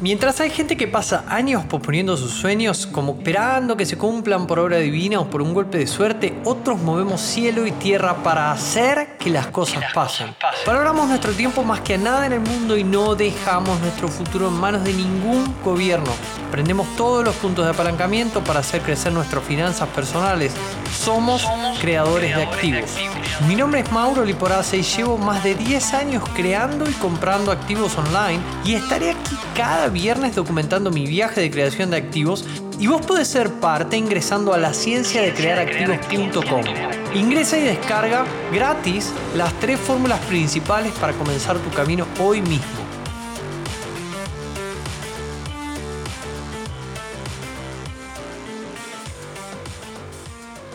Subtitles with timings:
[0.00, 4.60] Mientras hay gente que pasa años posponiendo sus sueños, como esperando que se cumplan por
[4.60, 9.16] obra divina o por un golpe de suerte, otros movemos cielo y tierra para hacer
[9.18, 10.28] que las cosas pasen.
[10.64, 14.46] Valoramos nuestro tiempo más que a nada en el mundo y no dejamos nuestro futuro
[14.46, 16.12] en manos de ningún gobierno.
[16.52, 20.52] Prendemos todos los puntos de apalancamiento para hacer crecer nuestras finanzas personales.
[20.96, 21.44] Somos
[21.80, 22.96] creadores de activos.
[23.48, 27.98] Mi nombre es Mauro Liporace y llevo más de 10 años creando y comprando activos
[27.98, 32.44] online y estaré aquí cada viernes documentando mi viaje de creación de activos
[32.78, 36.62] y vos podés ser parte ingresando a la ciencia de crear activos.com.
[37.12, 42.62] Ingresa y descarga gratis las tres fórmulas principales para comenzar tu camino hoy mismo.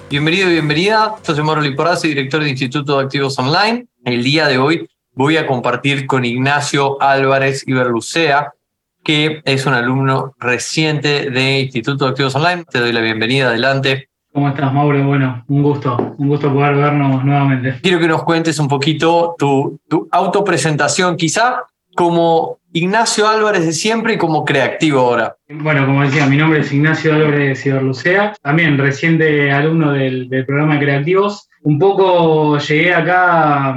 [0.09, 1.15] Bienvenido y bienvenida.
[1.25, 3.87] Yo soy Mauro Liporazzi, director de Instituto de Activos Online.
[4.03, 8.51] El día de hoy voy a compartir con Ignacio Álvarez Iberlucea,
[9.03, 12.63] que es un alumno reciente de Instituto de Activos Online.
[12.69, 14.09] Te doy la bienvenida, adelante.
[14.31, 15.03] ¿Cómo estás, Mauro?
[15.05, 17.79] Bueno, un gusto, un gusto poder vernos nuevamente.
[17.83, 24.13] Quiero que nos cuentes un poquito tu, tu autopresentación, quizá como Ignacio Álvarez de siempre
[24.13, 25.35] y como creativo ahora.
[25.47, 30.75] Bueno, como decía, mi nombre es Ignacio Álvarez Ciberlucea, también reciente alumno del, del programa
[30.75, 31.47] de creativos.
[31.61, 33.75] Un poco llegué acá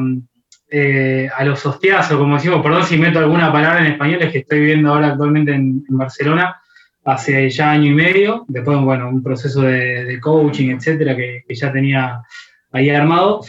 [0.69, 4.39] eh, a los hostiazos, como decimos, perdón si meto alguna palabra en español, es que
[4.39, 6.61] estoy viviendo ahora actualmente en, Barcelona
[7.05, 12.21] hace ya año y medio, después, bueno, un proceso de, coaching, etcétera, que, ya tenía
[12.73, 13.43] ahí armado.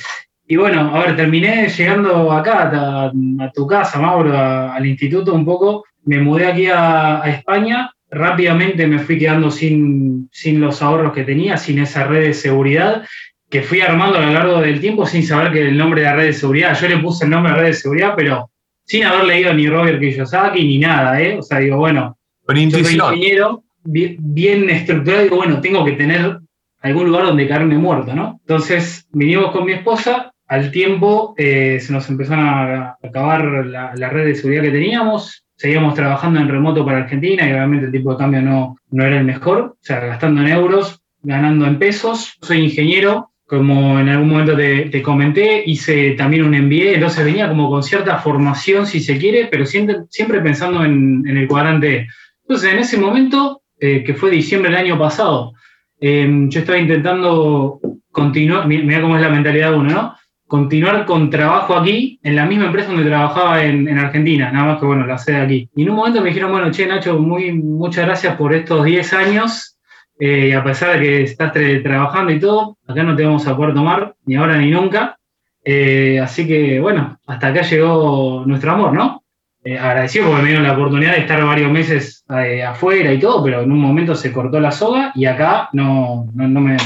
[0.47, 5.85] Y bueno, a ver, terminé llegando acá a, tu casa, Mauro, al instituto un poco,
[6.05, 11.57] me mudé aquí a, España, rápidamente me fui quedando sin, sin los ahorros que tenía,
[11.57, 13.03] sin esa red de seguridad
[13.49, 16.15] que fui armando a lo largo del tiempo sin saber que el nombre de la
[16.15, 16.77] red de seguridad.
[16.79, 18.51] Yo le puse el nombre de red de seguridad, pero
[18.85, 21.37] sin haber leído ni Robert Kiyosaki ni nada, ¿eh?
[21.37, 22.17] O sea, digo, bueno,
[22.47, 26.39] yo soy ingeniero bien, estructurado, digo, bueno, tengo que tener
[26.81, 28.39] algún lugar donde caerme muerto, ¿no?
[28.41, 34.09] Entonces, vinimos con mi esposa, al tiempo eh, se nos empezó a acabar la, la,
[34.09, 38.11] red de seguridad que teníamos, seguíamos trabajando en remoto para Argentina y obviamente el tipo
[38.11, 42.37] de cambio no, no era el mejor, o sea, gastando en euros, ganando en pesos,
[42.41, 47.69] soy ingeniero, como en algún momento te, comenté, hice también un MBA, entonces venía como
[47.69, 52.07] con cierta formación, si se quiere, pero siempre, siempre pensando en, el cuadrante.
[52.43, 55.53] Entonces, en ese momento, eh, que fue diciembre del año pasado,
[55.99, 57.79] em, yo estaba intentando
[58.11, 60.15] continuar, mira cómo es la mentalidad de uno, ¿no?
[60.45, 64.79] Continuar con trabajo aquí, en la misma empresa donde trabajaba en, en, Argentina, nada más
[64.79, 65.69] que, bueno, la sede aquí.
[65.73, 69.13] Y en un momento me dijeron, bueno, che, Nacho, muy, muchas gracias por estos 10
[69.13, 69.76] años,
[70.19, 73.73] eh, a pesar de que estás trabajando y todo, acá no te vamos a poder
[73.73, 75.17] tomar, ni ahora ni nunca.
[75.63, 79.23] Eh, así que, bueno, hasta acá llegó nuestro amor, ¿no?
[79.63, 82.23] Eh, agradecido porque me dieron la oportunidad de estar varios meses
[82.65, 86.61] afuera y todo, pero en un momento se cortó la soga y acá no, no,
[86.61, 86.77] me,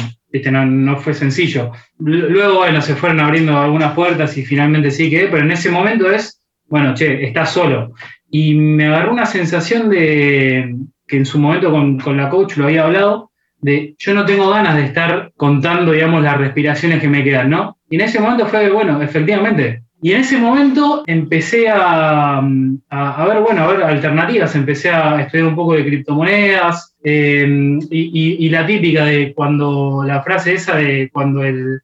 [0.66, 1.72] No, fue sencillo.
[2.00, 6.12] Luego, bueno, se fueron abriendo algunas puertas y finalmente sí quedé, pero en ese momento
[6.12, 7.94] es, bueno, che, estás solo.
[8.30, 10.74] Y me agarró una sensación de,
[11.12, 14.50] que en su momento con, con, la coach lo había hablado, de yo no tengo
[14.50, 17.78] ganas de estar contando, digamos, las respiraciones que me quedan, ¿no?
[17.90, 19.84] Y en ese momento fue, bueno, efectivamente.
[20.02, 25.48] Y en ese momento empecé a, a, ver, bueno, a ver alternativas, empecé a estudiar
[25.48, 31.10] un poco de criptomonedas eh, y, y, la típica de cuando, la frase esa de
[31.12, 31.82] cuando el,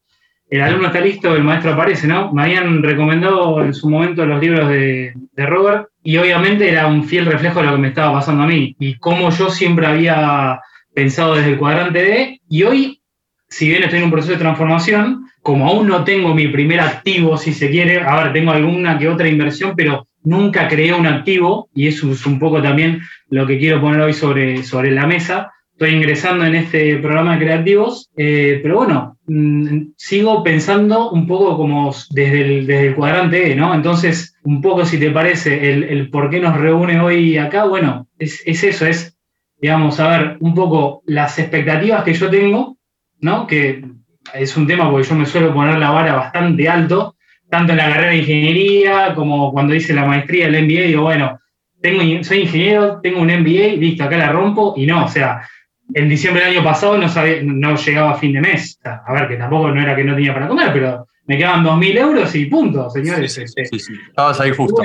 [0.50, 2.31] el alumno está listo, el maestro aparece, ¿no?
[2.31, 7.03] Me habían recomendado en su momento los libros de, de Robert y obviamente era un
[7.03, 10.62] fiel reflejo de lo que me estaba pasando a mí y cómo yo siempre había
[10.94, 12.41] pensado desde el cuadrante D.
[12.50, 13.02] Y hoy,
[13.50, 17.38] si bien estoy en un proceso de transformación, como aún no tengo mi primer activo,
[17.38, 21.69] si se quiere, a ver, tengo alguna que otra inversión, pero nunca creé un activo
[21.75, 25.52] y eso es un poco también lo que quiero poner hoy sobre, sobre la mesa
[25.78, 31.56] estoy ingresando en este programa de creativos, eh, pero bueno, mm, sigo pensando un poco
[31.56, 33.76] como desde el, desde el cuadrante E, ¿no?
[33.76, 38.08] Entonces, un poco si te parece, el, el por qué nos reúne hoy acá, bueno,
[38.18, 39.20] es, es, eso, es,
[39.62, 42.78] digamos, a ver, un poco las expectativas que yo tengo,
[43.20, 43.46] ¿no?
[43.46, 43.85] Que
[44.34, 47.18] es un tema porque yo me suelo poner la vara bastante alto,
[47.52, 51.40] tanto en la carrera de ingeniería como cuando hice la maestría, el MBA, digo, bueno,
[51.80, 55.44] tengo, soy ingeniero, tengo un MBA, listo, acá la rompo, y no, o sea,
[55.93, 57.07] en diciembre del año pasado no,
[57.43, 58.79] no llegaba a fin de mes.
[58.84, 61.97] a ver, que tampoco no era que no tenía para comer, pero me quedaban 2.000
[61.97, 63.34] euros y punto, señores.
[63.34, 64.81] Sí, sí, este, Estabas ahí justo.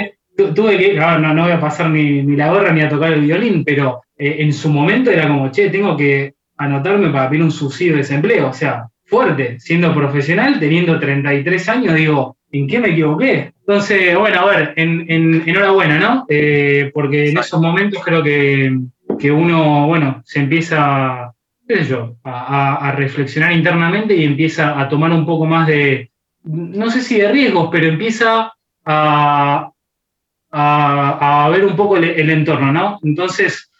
[0.54, 3.64] Tuve, que, no, no, voy a pasar ni, la gorra ni a tocar el violín,
[3.64, 7.92] pero eh, en su momento era como, che, tengo que anotarme para pedir un subsidio
[7.92, 8.48] de desempleo.
[8.48, 13.52] O sea, fuerte, siendo profesional, teniendo 33 años, digo, ¿en qué me equivoqué?
[13.60, 16.26] Entonces, bueno, a ver, en, enhorabuena, ¿no?
[16.28, 18.74] Eh, porque en esos momentos creo que,
[19.30, 21.32] uno, bueno, se empieza,
[21.66, 26.10] qué sé yo, a, reflexionar internamente y empieza a tomar un poco más de,
[26.44, 28.52] no sé si de riesgos, pero empieza
[28.84, 29.70] a,
[30.50, 32.98] a, ver un poco el, entorno, ¿no?
[33.02, 33.70] Entonces,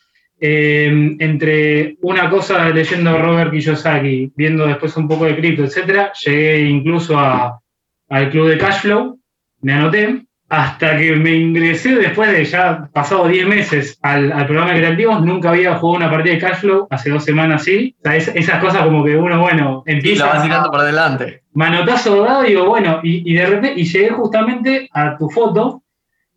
[0.41, 6.61] eh, entre una cosa leyendo Robert Kiyosaki, viendo después un poco de cripto, etcétera, llegué
[6.61, 9.19] incluso al club de Cashflow,
[9.61, 14.81] me anoté, hasta que me ingresé después de ya pasado 10 meses al, programa de
[14.81, 17.97] creativos, nunca había jugado una partida de Cashflow, hace dos semanas sí.
[18.01, 20.27] O sea, esas cosas como que uno, bueno, empieza...
[20.27, 21.43] La vas tirando para adelante.
[21.55, 25.85] Manotazo dado, digo, bueno, y, de repente, y llegué justamente a tu foto,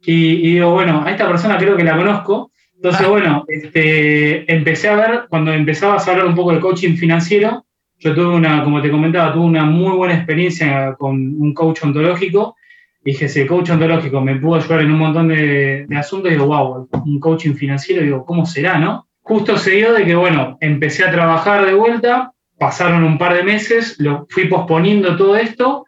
[0.01, 2.51] y, digo, bueno, a esta persona creo que la conozco.
[2.73, 3.09] Entonces, ah.
[3.09, 7.65] bueno, este, empecé a ver, cuando empezabas a hablar un poco de coaching financiero,
[7.99, 12.55] yo tuve una, como te comentaba, tuve una muy buena experiencia con un coach ontológico
[13.05, 16.89] dije, si el coach ontológico me pudo ayudar en un montón de, asuntos, digo, wow,
[17.05, 19.07] un coaching financiero, digo, ¿cómo será, no?
[19.21, 23.43] Justo se dio de que, bueno, empecé a trabajar de vuelta, pasaron un par de
[23.43, 25.85] meses, lo fui posponiendo todo esto,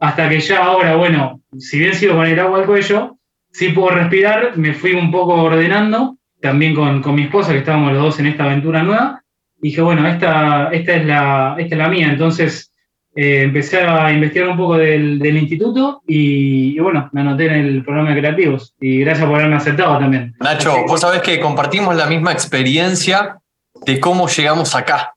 [0.00, 3.18] hasta que ya ahora, bueno, si bien sigo con el agua al cuello,
[3.52, 7.92] sí puedo respirar, me fui un poco ordenando, también con, con mi esposa, que estábamos
[7.92, 9.22] los dos en esta aventura nueva,
[9.56, 12.73] dije, bueno, esta, esta, es, la, esta es la mía, entonces
[13.16, 18.12] eh, empecé a investigar un poco del, instituto y, bueno, me anoté en el programa
[18.12, 20.34] de creativos y gracias por haberme aceptado también.
[20.40, 23.38] Nacho, vos sabés que compartimos la misma experiencia
[23.86, 25.14] de cómo llegamos acá,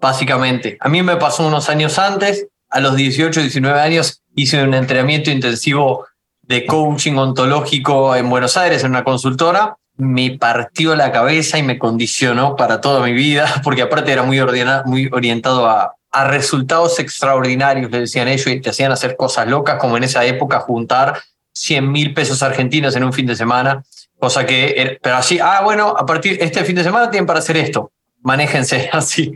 [0.00, 0.78] básicamente.
[0.80, 5.30] A mí me pasó unos años antes, a los 18, 19 años, hice un entrenamiento
[5.30, 6.06] intensivo
[6.42, 9.76] de coaching ontológico en Buenos Aires, en una consultora.
[9.98, 14.38] Me partió la cabeza y me condicionó para toda mi vida, porque aparte era muy,
[14.86, 19.78] muy orientado a, a resultados extraordinarios, le decían ellos, y te hacían hacer cosas locas,
[19.78, 21.20] como en esa época juntar
[21.52, 23.84] 100 mil pesos argentinos en un fin de semana,
[24.18, 27.40] cosa que, pero así, ah, bueno, a partir de este fin de semana tienen para
[27.40, 27.92] hacer esto,
[28.22, 29.34] manéjense así.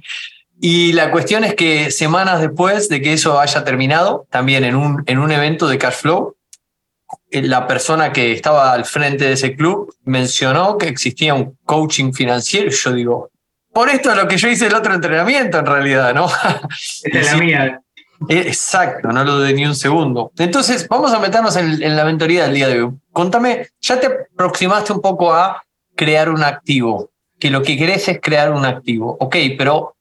[0.58, 5.02] Y la cuestión es que semanas después de que eso haya terminado, también en un,
[5.06, 6.36] en un evento de cash flow,
[7.30, 12.12] eh, la persona que estaba al frente de ese club mencionó que existía un coaching
[12.12, 12.70] financiero.
[12.70, 13.30] Yo digo,
[13.72, 16.26] por esto es lo que yo hice el otro entrenamiento, en realidad, ¿no?
[17.02, 17.80] Esta es la mía.
[18.28, 20.30] Exacto, no lo de ni un segundo.
[20.38, 22.92] Entonces, vamos a meternos en, la mentoría del día de hoy.
[23.12, 25.62] Contame, ya te aproximaste un poco a
[25.96, 29.16] crear un activo, que lo que querés es crear un activo.
[29.20, 29.96] Ok, pero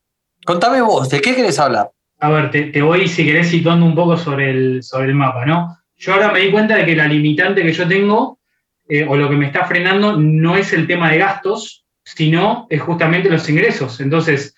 [0.45, 1.91] contame vos, ¿de qué querés hablar?
[2.19, 5.77] A ver, te, voy, si querés, situando un poco sobre el, sobre el mapa, ¿no?
[5.95, 8.39] Yo ahora me di cuenta de que la limitante que yo tengo,
[8.89, 11.78] eh, o lo que me está frenando, no es el tema de gastos,
[12.15, 13.99] sino es justamente los ingresos.
[13.99, 14.55] Entonces,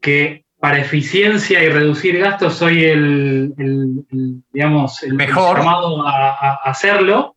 [0.00, 3.52] que para eficiencia y reducir gastos soy el,
[4.52, 7.36] digamos, el mejor llamado a, hacerlo.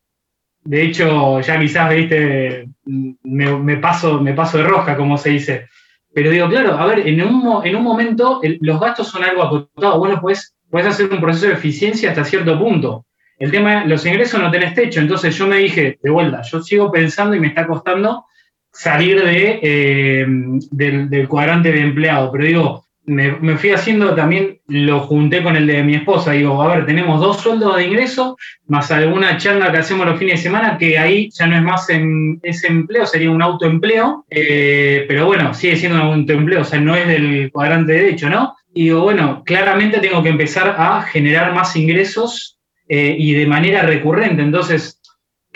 [0.63, 5.67] De hecho, ya quizás, viste, me, paso, me paso de rosca, como se dice.
[6.13, 9.99] Pero digo, claro, a ver, en un, en un momento los gastos son algo acotado.
[9.99, 13.05] Bueno, pues puedes hacer un proceso de eficiencia hasta cierto punto.
[13.39, 14.99] El tema, los ingresos no tenés techo.
[14.99, 18.25] Entonces yo me dije, de vuelta, yo sigo pensando y me está costando
[18.77, 20.25] salir de, eh,
[20.71, 25.81] del, cuadrante de empleado, pero digo, me, fui haciendo también, lo junté con el de
[25.81, 28.37] mi esposa, digo, a ver, tenemos dos sueldos de ingreso,
[28.67, 31.87] más alguna changa que hacemos los fines de semana, que ahí ya no es más
[32.43, 36.95] ese empleo, sería un autoempleo, eh, pero bueno, sigue siendo un autoempleo, o sea, no
[36.95, 38.55] es del cuadrante derecho, ¿no?
[38.73, 43.81] Y digo, bueno, claramente tengo que empezar a generar más ingresos eh, y de manera
[43.81, 44.96] recurrente, entonces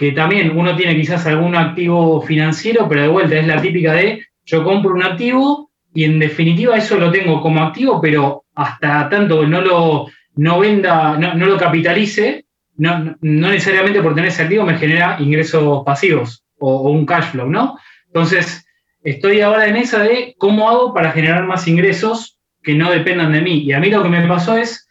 [0.02, 4.26] que también uno tiene quizás algún activo financiero, pero de vuelta es la típica de
[4.44, 9.46] yo compro un activo y en definitiva eso lo tengo como activo, pero hasta tanto
[9.46, 12.46] no lo no venda, no, lo capitalice,
[12.78, 17.78] no, necesariamente por tener ese activo me genera ingresos pasivos o, un cash flow, ¿no?
[18.08, 18.66] Entonces,
[19.04, 23.42] estoy ahora en esa de cómo hago para generar más ingresos que no dependan de
[23.42, 23.60] mí.
[23.60, 24.90] Y a mí lo que me pasó es,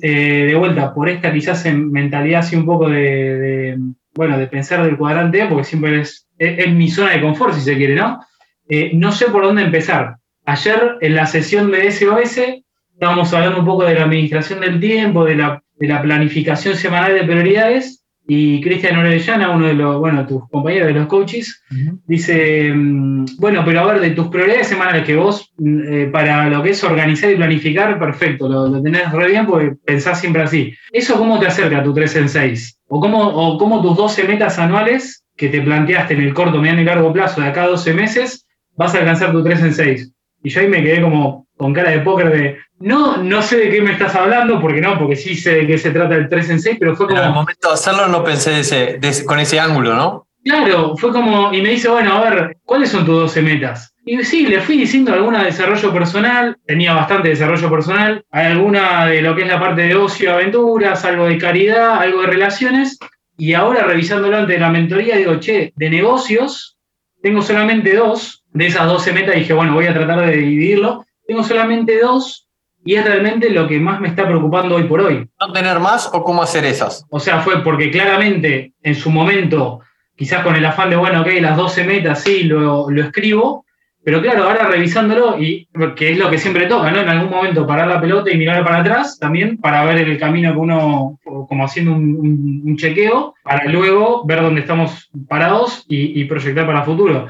[0.00, 3.76] eh, de vuelta, por esta quizás en mentalidad así un poco de
[4.14, 7.76] bueno, de pensar del cuadrante porque siempre es, es, mi zona de confort, si se
[7.76, 8.20] quiere, ¿no?
[8.68, 10.16] Eh, no sé por dónde empezar.
[10.44, 12.38] Ayer en la sesión de SOS
[12.92, 17.14] estábamos hablando un poco de la administración del tiempo, de la, de la planificación semanal
[17.14, 17.99] de prioridades,
[18.32, 21.64] y Cristian Orellana, uno de los, bueno, tus compañeros de los coaches,
[22.06, 26.48] dice, mm, bueno, pero a ver, de tus prioridades semanales que vos, mm, eh, para
[26.48, 30.72] lo que es organizar y planificar, perfecto, lo, tenés re bien porque pensás siempre así.
[30.92, 32.78] ¿Eso cómo te acerca a tu 3 en 6?
[32.86, 36.82] ¿O cómo, o cómo tus 12 metas anuales que te planteaste en el corto, mediano
[36.82, 38.46] y largo plazo de acá a 12 meses,
[38.76, 40.12] vas a alcanzar tu 3 en 6?
[40.44, 43.70] Y yo ahí me quedé como con cara de póker de, No, no sé de
[43.70, 46.50] qué me estás hablando, porque no, porque sí sé de qué se trata el 3
[46.50, 47.18] en 6, pero fue como...
[47.18, 50.26] En el momento de hacerlo no pensé ese, con ese ángulo, ¿no?
[50.42, 53.94] Claro, fue como, y me dice, bueno, a ver, ¿cuáles son tus 12 metas?
[54.06, 59.04] Y sí, le fui diciendo alguna de desarrollo personal, tenía bastante desarrollo personal, hay alguna
[59.06, 62.98] de lo que es la parte de ocio, aventuras, algo de caridad, algo de relaciones,
[63.36, 66.78] y ahora revisándolo ante la mentoría digo, che, de negocios
[67.22, 71.44] tengo solamente dos, de esas 12 metas dije, bueno, voy a tratar de dividirlo, tengo
[71.44, 72.48] solamente dos
[72.84, 75.28] y es realmente lo que más me está preocupando hoy por hoy.
[75.40, 77.06] ¿No tener más o cómo hacer esas?
[77.10, 79.80] O sea, fue porque claramente en su momento
[80.16, 83.64] quizás con el afán de, bueno, ok, las 12 metas sí, lo, lo escribo,
[84.02, 87.00] pero claro, ahora revisándolo, y que es lo que siempre toca, ¿no?
[87.00, 90.52] En algún momento parar la pelota y mirar para atrás también, para ver el camino
[90.52, 96.78] que uno, como haciendo un, chequeo, para luego ver dónde estamos parados y, proyectar para
[96.78, 97.26] el futuro.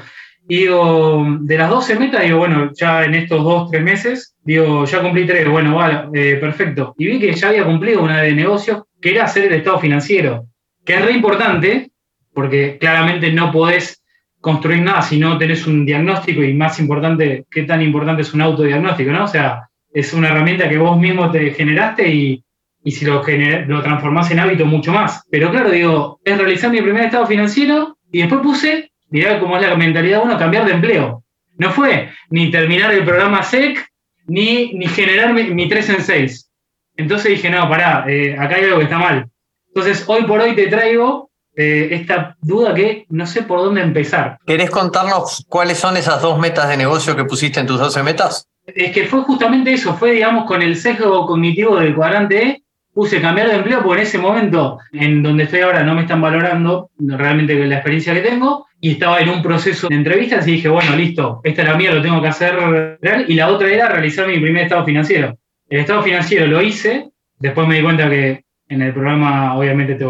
[0.47, 4.85] Y digo, de las 12 metas, digo, bueno, ya en estos dos, tres meses, digo,
[4.85, 6.93] ya cumplí tres, bueno, vale, eh, perfecto.
[6.97, 10.47] Y vi que ya había cumplido una de negocios, que era hacer el estado financiero,
[10.83, 11.91] que es re importante,
[12.33, 14.01] porque claramente no podés
[14.41, 18.41] construir nada si no tenés un diagnóstico y más importante, qué tan importante es un
[18.41, 19.25] autodiagnóstico, ¿no?
[19.25, 22.43] O sea, es una herramienta que vos mismo te generaste y,
[22.85, 23.23] si lo,
[23.67, 25.23] lo transformás en hábito, mucho más.
[25.29, 29.67] Pero claro, digo, es realizar mi primer estado financiero y después puse, mirá cómo es
[29.67, 31.23] la mentalidad uno, cambiar de empleo.
[31.57, 33.85] No fue ni terminar el programa SEC,
[34.25, 36.51] ni, ni generar mi, 3 en 6.
[36.97, 39.27] Entonces dije, no, pará, eh, acá hay algo que está mal.
[39.67, 44.37] Entonces, hoy por hoy te traigo eh, esta duda que no sé por dónde empezar.
[44.45, 48.47] ¿Querés contarnos cuáles son esas dos metas de negocio que pusiste en tus 12 metas?
[48.65, 52.63] Es que fue justamente eso, fue digamos con el sesgo cognitivo del cuadrante E,
[52.93, 56.21] puse cambiar de empleo porque en ese momento en donde estoy ahora no me están
[56.21, 60.67] valorando realmente la experiencia que tengo y estaba en un proceso de entrevistas y dije,
[60.67, 62.55] bueno, listo, esta es la mía, lo tengo que hacer
[62.99, 65.37] real y la otra era realizar mi primer estado financiero.
[65.69, 70.05] El estado financiero lo hice, después me di cuenta que en el programa obviamente te,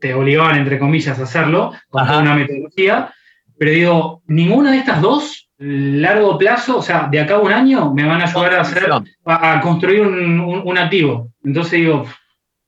[0.00, 3.12] te obligaban, entre comillas, a hacerlo, con una metodología,
[3.58, 7.92] pero digo, ninguna de estas dos, largo plazo, o sea, de acá a un año,
[7.92, 8.90] me van a ayudar a, hacer,
[9.24, 11.30] a, construir un, activo.
[11.44, 12.06] Entonces digo,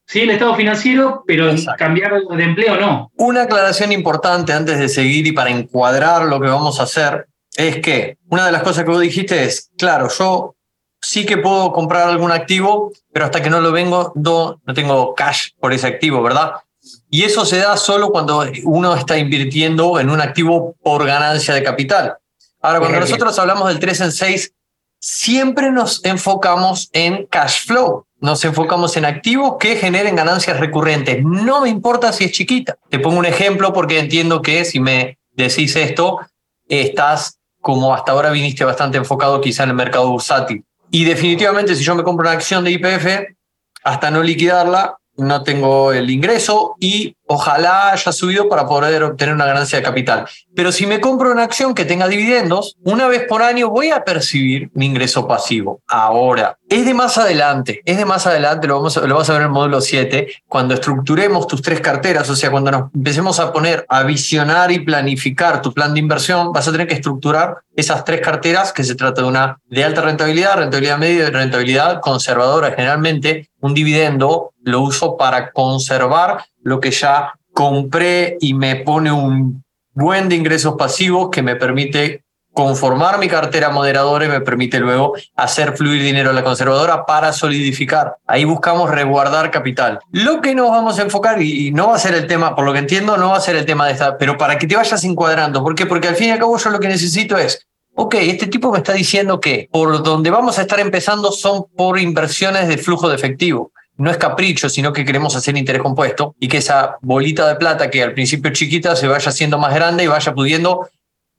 [0.06, 3.10] sí, el estado financiero, pero cambiar de empleo no.
[3.16, 7.80] Una aclaración importante antes de seguir y para encuadrar lo que vamos a hacer es
[7.80, 10.56] que una de las cosas que vos dijiste es, claro, yo
[11.00, 15.14] sí que puedo comprar algún activo, pero hasta que no lo vengo, no, no tengo
[15.14, 16.52] cash por ese activo, ¿verdad?
[17.10, 21.62] Y eso se da solo cuando uno está invirtiendo en un activo por ganancia de
[21.62, 22.16] capital.
[22.60, 24.52] Ahora, cuando nosotros hablamos del 3 en 6,
[25.08, 28.06] siempre nos enfocamos en cash flow.
[28.18, 31.22] Nos enfocamos en activos que generen ganancias recurrentes.
[31.22, 32.76] No me importa si es chiquita.
[32.88, 36.18] Te pongo un ejemplo porque entiendo que si me decís esto,
[36.68, 40.64] estás como hasta ahora viniste bastante enfocado quizá en el mercado bursátil.
[40.90, 43.28] Y definitivamente si yo me compro una acción de IPF,
[43.84, 49.46] hasta no liquidarla, no tengo el ingreso y ojalá haya subido para poder obtener una
[49.46, 50.26] ganancia de capital.
[50.54, 54.04] Pero si me compro una acción que tenga dividendos, una vez por año voy a
[54.04, 55.80] percibir mi ingreso pasivo.
[55.87, 59.52] Ahora, es de más adelante, es de más adelante, lo, vamos a ver en el
[59.52, 64.02] módulo 7, cuando estructuremos tus tres carteras, o sea, cuando nos empecemos a poner a
[64.02, 68.73] visionar y planificar tu plan de inversión, vas a tener que estructurar esas tres carteras,
[68.73, 72.73] que se trata de una de alta rentabilidad, rentabilidad media y rentabilidad conservadora.
[72.73, 79.64] Generalmente, un dividendo lo uso para conservar lo que ya compré y me pone un
[79.94, 85.12] buen de ingresos pasivos que me permite conformar mi cartera moderadora y me permite luego
[85.37, 88.16] hacer fluir dinero a la conservadora para solidificar.
[88.26, 90.00] Ahí buscamos resguardar capital.
[90.11, 92.73] Lo que nos vamos a enfocar, y no va a ser el tema, por lo
[92.73, 95.04] que entiendo, no va a ser el tema de esta, pero para que te vayas
[95.04, 95.62] encuadrando.
[95.62, 95.87] ¿Por qué?
[95.87, 98.78] Porque al fin y al cabo yo lo que necesito es, ok, este tipo me
[98.78, 103.14] está diciendo que por donde vamos a estar empezando son por inversiones de flujo de
[103.14, 107.56] efectivo no es capricho, sino que queremos hacer interés compuesto y que esa bolita de
[107.56, 110.88] plata que al principio chiquita se vaya haciendo más grande y vaya pudiendo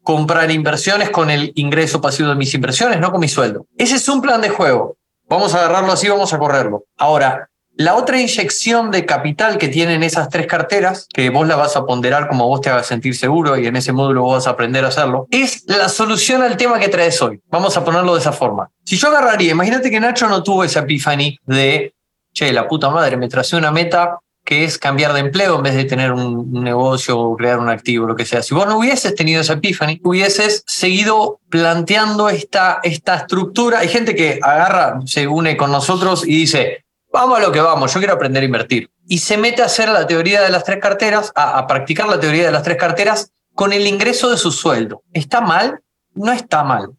[0.03, 3.65] comprar inversiones con el ingreso pasivo de mis inversiones, no con mi sueldo.
[3.77, 4.95] Ese es un plan de juego.
[5.27, 6.85] Vamos a agarrarlo así, vamos a correrlo.
[6.97, 11.75] Ahora, la otra inyección de capital que tienen esas tres carteras, que vos la vas
[11.75, 14.51] a ponderar como vos te hagas sentir seguro y en ese módulo vos vas a
[14.51, 17.39] aprender a hacerlo, es la solución al tema que traes hoy.
[17.51, 18.71] Vamos a ponerlo de esa forma.
[18.83, 21.93] Si yo agarraría, imagínate que Nacho no tuvo esa epifanía de
[22.37, 25.75] che, la puta madre, me tracé una meta que es cambiar de empleo en vez
[25.75, 28.41] de tener un, negocio o crear un activo, lo que sea.
[28.41, 33.79] Si vos no hubieses tenido esa epiphany, hubieses seguido planteando esta, esta estructura.
[33.79, 37.93] Hay gente que agarra, se une con nosotros y dice, vamos a lo que vamos,
[37.93, 38.89] yo quiero aprender a invertir.
[39.07, 42.19] Y se mete a hacer la teoría de las tres carteras, a, a practicar la
[42.19, 45.01] teoría de las tres carteras con el ingreso de su sueldo.
[45.11, 45.81] ¿Está mal?
[46.13, 46.91] No está mal.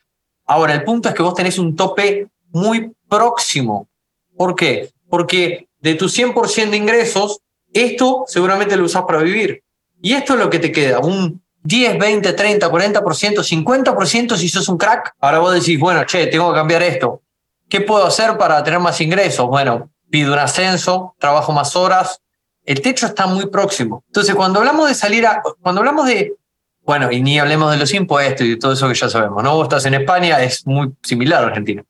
[0.45, 3.88] Ahora, el punto es que vos tenés un tope muy próximo.
[4.37, 4.90] ¿Por qué?
[5.08, 7.40] Porque de tu 100% de ingresos,
[7.72, 9.62] esto seguramente lo usas para vivir.
[10.00, 14.68] Y esto es lo que te queda, un 10, 20, 30, 40%, 50% si sos
[14.68, 15.14] un crack.
[15.20, 17.22] Ahora vos decís, bueno, che, tengo que cambiar esto.
[17.68, 19.46] ¿Qué puedo hacer para tener más ingresos?
[19.48, 22.22] Bueno, pido un ascenso, trabajo más horas.
[22.64, 24.04] El techo está muy próximo.
[24.06, 26.34] Entonces, cuando hablamos de salir a, cuando hablamos de,
[26.82, 29.54] bueno, y ni hablemos de los impuestos y de todo eso que ya sabemos, ¿no?
[29.54, 31.84] Vos estás en España, es muy similar a Argentina.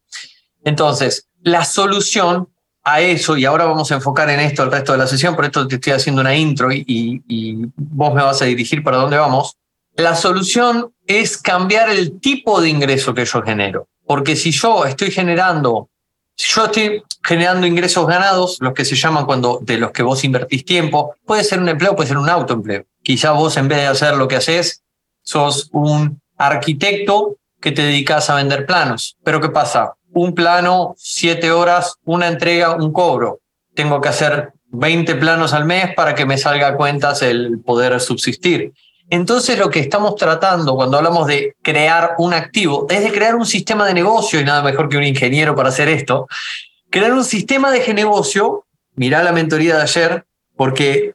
[0.64, 2.48] Entonces, la solución
[2.92, 5.44] a eso, y ahora vamos a enfocar en esto el resto de la sesión, por
[5.44, 9.56] esto te estoy haciendo una intro y, vos me vas a dirigir para dónde vamos.
[9.94, 13.88] La solución es cambiar el tipo de ingreso que yo genero.
[14.06, 15.90] Porque si yo estoy generando,
[16.34, 20.24] si yo estoy generando ingresos ganados, los que se llaman cuando de los que vos
[20.24, 22.84] invertís tiempo, puede ser un empleo, puede ser un autoempleo.
[23.02, 24.82] Quizá vos en vez de hacer lo que haces,
[25.22, 29.16] sos un arquitecto que te dedicas a vender planos.
[29.24, 29.94] Pero ¿qué pasa?
[30.12, 33.40] Un plano, siete horas, una entrega, un cobro.
[33.74, 37.98] Tengo que hacer 20 planos al mes para que me salga a cuentas el poder
[38.00, 38.72] subsistir.
[39.10, 43.46] Entonces lo que estamos tratando cuando hablamos de crear un activo es de crear un
[43.46, 46.26] sistema de negocio, y nada mejor que un ingeniero para hacer esto,
[46.90, 50.24] crear un sistema de negocio, mirá la mentoría de ayer,
[50.56, 51.14] porque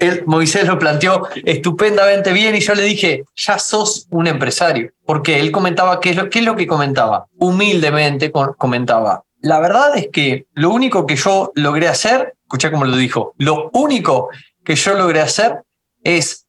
[0.00, 5.38] él, Moisés lo planteó estupendamente bien y yo le dije, ya sos un empresario, porque
[5.40, 7.26] él comentaba, ¿qué es lo, qué es lo que comentaba?
[7.38, 12.96] Humildemente comentaba, la verdad es que lo único que yo logré hacer, escuché cómo lo
[12.96, 14.28] dijo, lo único
[14.64, 15.62] que yo logré hacer
[16.02, 16.46] es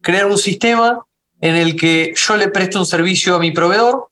[0.00, 1.04] crear un sistema
[1.40, 4.08] en el que yo le presto un servicio a mi proveedor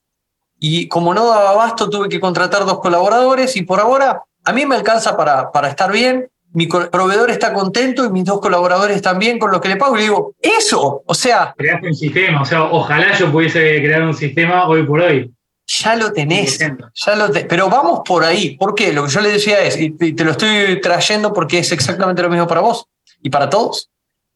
[0.59, 4.67] y como no daba abasto tuve que contratar dos colaboradores y por ahora a mí
[4.67, 9.39] me alcanza para, para estar bien, mi proveedor está contento y mis dos colaboradores también
[9.39, 9.95] con lo que le pago.
[9.95, 11.53] Y le digo, eso, o sea...
[11.57, 15.33] Creaste un sistema, o sea, ojalá yo pudiese crear un sistema hoy por hoy.
[15.67, 18.57] Ya lo tenés, ya lo pero vamos por ahí.
[18.57, 18.93] ¿Por qué?
[18.93, 22.29] Lo que yo le decía es, y te lo estoy trayendo porque es exactamente lo
[22.29, 22.87] mismo para vos
[23.23, 23.91] y para todos.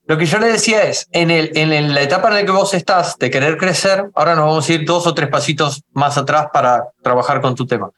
[0.07, 2.73] Lo que yo le decía es, en, el, en la etapa en la que vos
[2.73, 6.47] estás de querer crecer, ahora nos vamos a ir dos o tres pasitos más atrás
[6.51, 7.91] para trabajar con tu tema.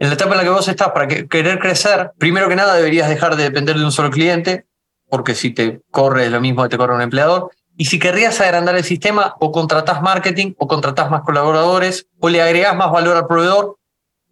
[0.00, 3.08] En la etapa en la que vos estás para querer crecer, primero que nada deberías
[3.08, 4.66] dejar de depender de un solo cliente,
[5.08, 7.50] porque si te corre lo mismo que te corre un empleador.
[7.76, 12.40] Y si querrías agrandar el sistema, o contratás marketing, o contratás más colaboradores, o le
[12.40, 13.76] agregás más valor al proveedor,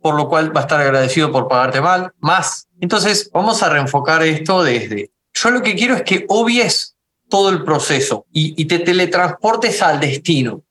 [0.01, 2.67] por lo cual va a estar agradecido por pagarte mal, más.
[2.81, 6.97] Entonces, vamos a reenfocar esto desde, yo lo que quiero es que obvies
[7.29, 10.63] todo el proceso y, te teletransportes al destino.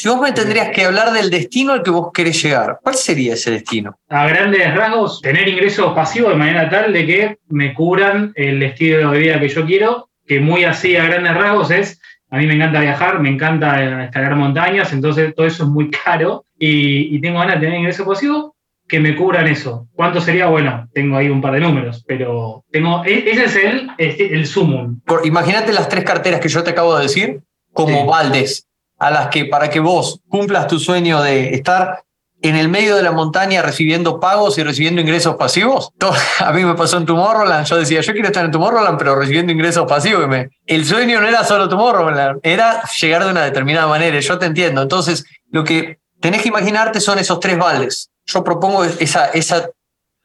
[0.00, 3.34] Si vos me tendrías que hablar del destino al que vos querés llegar, ¿cuál sería
[3.34, 3.98] ese destino?
[4.08, 9.10] A grandes rasgos, tener ingresos pasivos de manera tal de que me cubran el estilo
[9.10, 12.54] de vida que yo quiero, que muy así a grandes rasgos es, a mí me
[12.54, 17.38] encanta viajar, me encanta escalar montañas, entonces todo eso es muy caro y, y tengo
[17.40, 18.52] ganas de tener ingresos pasivos
[18.88, 19.86] que me cubran eso.
[19.92, 20.46] ¿Cuánto sería?
[20.46, 24.98] Bueno, tengo ahí un par de números, pero tengo, e, ese es el, el sumum.
[25.24, 27.42] Imagínate las tres carteras que yo te acabo de decir
[27.74, 28.69] como baldes,
[29.00, 32.04] a las que para que vos cumplas tu sueño de estar
[32.42, 35.90] en el medio de la montaña recibiendo pagos y recibiendo ingresos pasivos.
[36.38, 39.52] a mí me pasó en Tomorrowland, yo decía, yo quiero estar en Tomorrowland, pero recibiendo
[39.52, 40.24] ingresos pasivos.
[40.66, 44.80] El sueño no era solo Tomorrowland, era llegar de una determinada manera, yo te entiendo.
[44.80, 49.70] Entonces, lo que tenés que imaginarte son esos tres baldes yo propongo esa, esa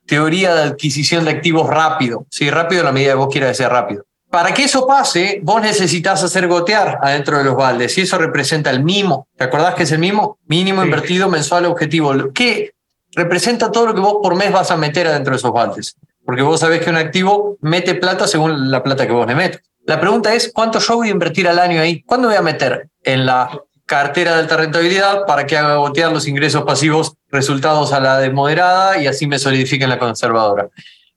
[0.05, 2.49] teoría de adquisición de activos rápido, ¿sí?
[2.49, 4.05] rápido en la medida que vos quieras que rápido.
[4.35, 8.69] Para que eso pase, vos necesitas hacer gotear adentro de los baldes y eso representa
[8.69, 9.29] el mimo.
[9.37, 10.39] ¿Te acordás que es el mimo?
[10.45, 12.13] Mínimo invertido mensual objetivo.
[12.33, 12.73] ¿Qué
[13.13, 15.95] representa todo lo que vos por mes vas a meter adentro de esos baldes?
[16.25, 19.61] Porque vos sabés que un activo mete plata según la plata que vos le metes.
[19.85, 22.03] La pregunta es, ¿cuánto yo voy a invertir al año ahí?
[22.03, 26.27] ¿Cuándo voy a meter en la cartera de alta rentabilidad para que haga gotear los
[26.27, 30.67] ingresos pasivos resultados a la de moderada y así me solidifiquen la conservadora.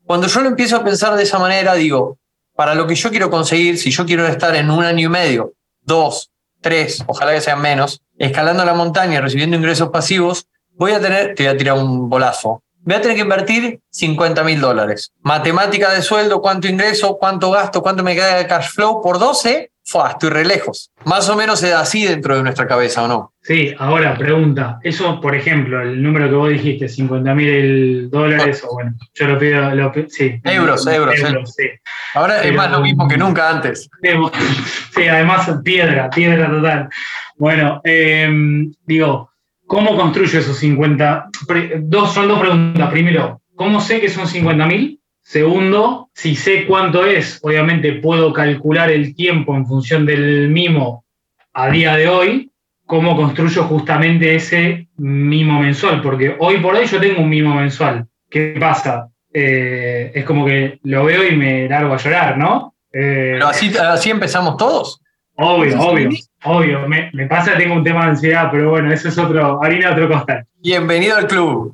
[0.04, 2.16] Cuando yo lo empiezo a pensar de esa manera, digo,
[2.58, 5.52] para lo que yo quiero conseguir, si yo quiero estar en un año y medio,
[5.80, 11.36] dos, tres, ojalá que sean menos, escalando la montaña, recibiendo ingresos pasivos, voy a tener,
[11.36, 15.12] te voy a tirar un bolazo, voy a tener que invertir 50 mil dólares.
[15.20, 19.70] Matemática de sueldo, cuánto ingreso, cuánto gasto, cuánto me queda de cash flow por 12,
[19.84, 20.90] Fua, estoy re lejos.
[21.06, 23.32] Más o menos es así dentro de nuestra cabeza, ¿o no?
[23.40, 24.78] Sí, ahora pregunta.
[24.82, 29.38] Eso, por ejemplo, el número que vos dijiste, 50 mil dólares, o bueno, yo lo
[29.38, 30.40] pido, lo, sí.
[30.44, 31.14] Euros, euros.
[31.56, 31.64] sí.
[32.12, 33.88] Ahora es más lo mismo que nunca antes.
[34.94, 36.88] Sí, además piedra, piedra total.
[37.36, 39.27] Bueno, em, digo,
[39.68, 41.30] ¿cómo construyo esos 50?
[41.82, 42.90] Dos, son dos preguntas.
[42.90, 45.00] Primero, ¿cómo sé que son 50 mil?
[45.22, 51.04] Segundo, si sé cuánto es, obviamente puedo calcular el tiempo en función del mimo
[51.52, 52.50] a día de hoy
[52.88, 58.06] cómo construyo justamente ese mimo mensual, porque hoy por hoy yo tengo un mimo mensual.
[58.30, 59.10] ¿Qué pasa?
[59.30, 62.74] Eh, es como que lo veo y me largo a llorar, ¿no?
[62.90, 65.02] Eh, Pero así, así empezamos todos.
[65.34, 66.08] Obvio, obvio,
[66.44, 66.88] obvio.
[66.88, 70.08] Me, me, pasa, tengo un tema de ansiedad, pero bueno, eso es otro, harina otro
[70.08, 70.46] costal.
[70.58, 71.72] Bienvenido al club.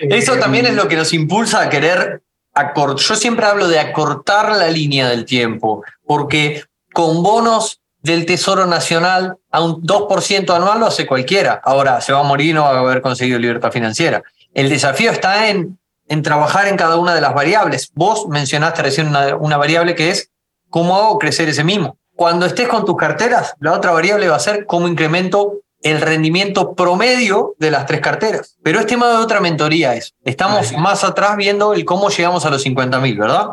[0.00, 2.22] Eso también es lo que nos impulsa a querer
[2.54, 3.04] acortar.
[3.04, 9.36] Yo siempre hablo de acortar la línea del tiempo, porque con bonos del Tesoro Nacional
[9.50, 11.60] a un 2% anual lo hace cualquiera.
[11.62, 14.22] Ahora, se va a morir y no va a haber conseguido libertad financiera.
[14.54, 17.90] El desafío está en, en trabajar en cada una de las variables.
[17.94, 20.30] Vos mencionaste recién una, una variable que es
[20.68, 21.96] cómo hago crecer ese mismo.
[22.22, 26.72] Cuando estés con tus carteras, la otra variable va a ser cómo incremento el rendimiento
[26.72, 28.56] promedio de las tres carteras.
[28.62, 30.14] Pero es tema de otra mentoría es.
[30.24, 33.48] Estamos más atrás viendo el cómo llegamos a los 50 mil, ¿verdad?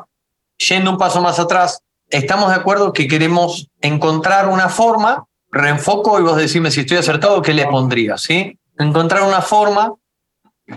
[0.60, 6.22] Yendo un paso más atrás, estamos de acuerdo que queremos encontrar una forma, reenfoco y
[6.22, 8.20] vos decime si estoy acertado, ¿qué le pondría?
[8.20, 8.60] ¿sí?
[8.78, 9.96] Encontrar una forma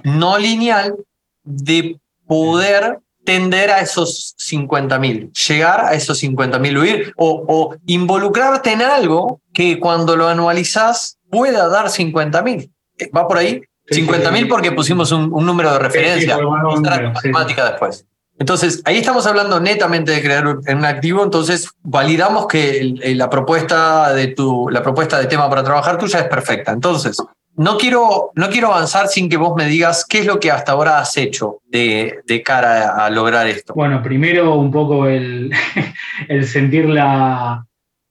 [0.02, 0.96] no lineal
[1.44, 7.76] de poder tender a esos 50 mil, llegar a esos 50 mil, huir o, o,
[7.86, 12.72] involucrarte en algo que cuando lo anualizas pueda dar 50 mil.
[13.16, 13.62] ¿Va por ahí?
[13.90, 16.38] 50 mil porque pusimos un, un número de referencia.
[16.38, 18.06] matemática después.
[18.38, 24.28] Entonces, ahí estamos hablando netamente de crear un activo, entonces validamos que la, propuesta de
[24.28, 26.72] tu, la propuesta de tema para trabajar tuya es perfecta.
[26.72, 27.16] Entonces,
[27.56, 30.72] no quiero, no quiero avanzar sin que vos me digas qué es lo que hasta
[30.72, 33.74] ahora has hecho de, cara a, lograr esto.
[33.74, 35.52] Bueno, primero un poco el,
[36.44, 37.64] sentir la,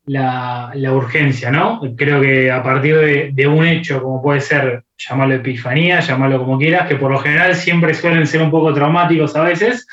[0.06, 1.82] la, urgencia, ¿no?
[1.96, 6.88] Creo que a partir de, un hecho, como puede ser, llamarlo epifanía, llamarlo como quieras,
[6.88, 9.88] que por lo general siempre suelen ser un poco traumáticos a veces,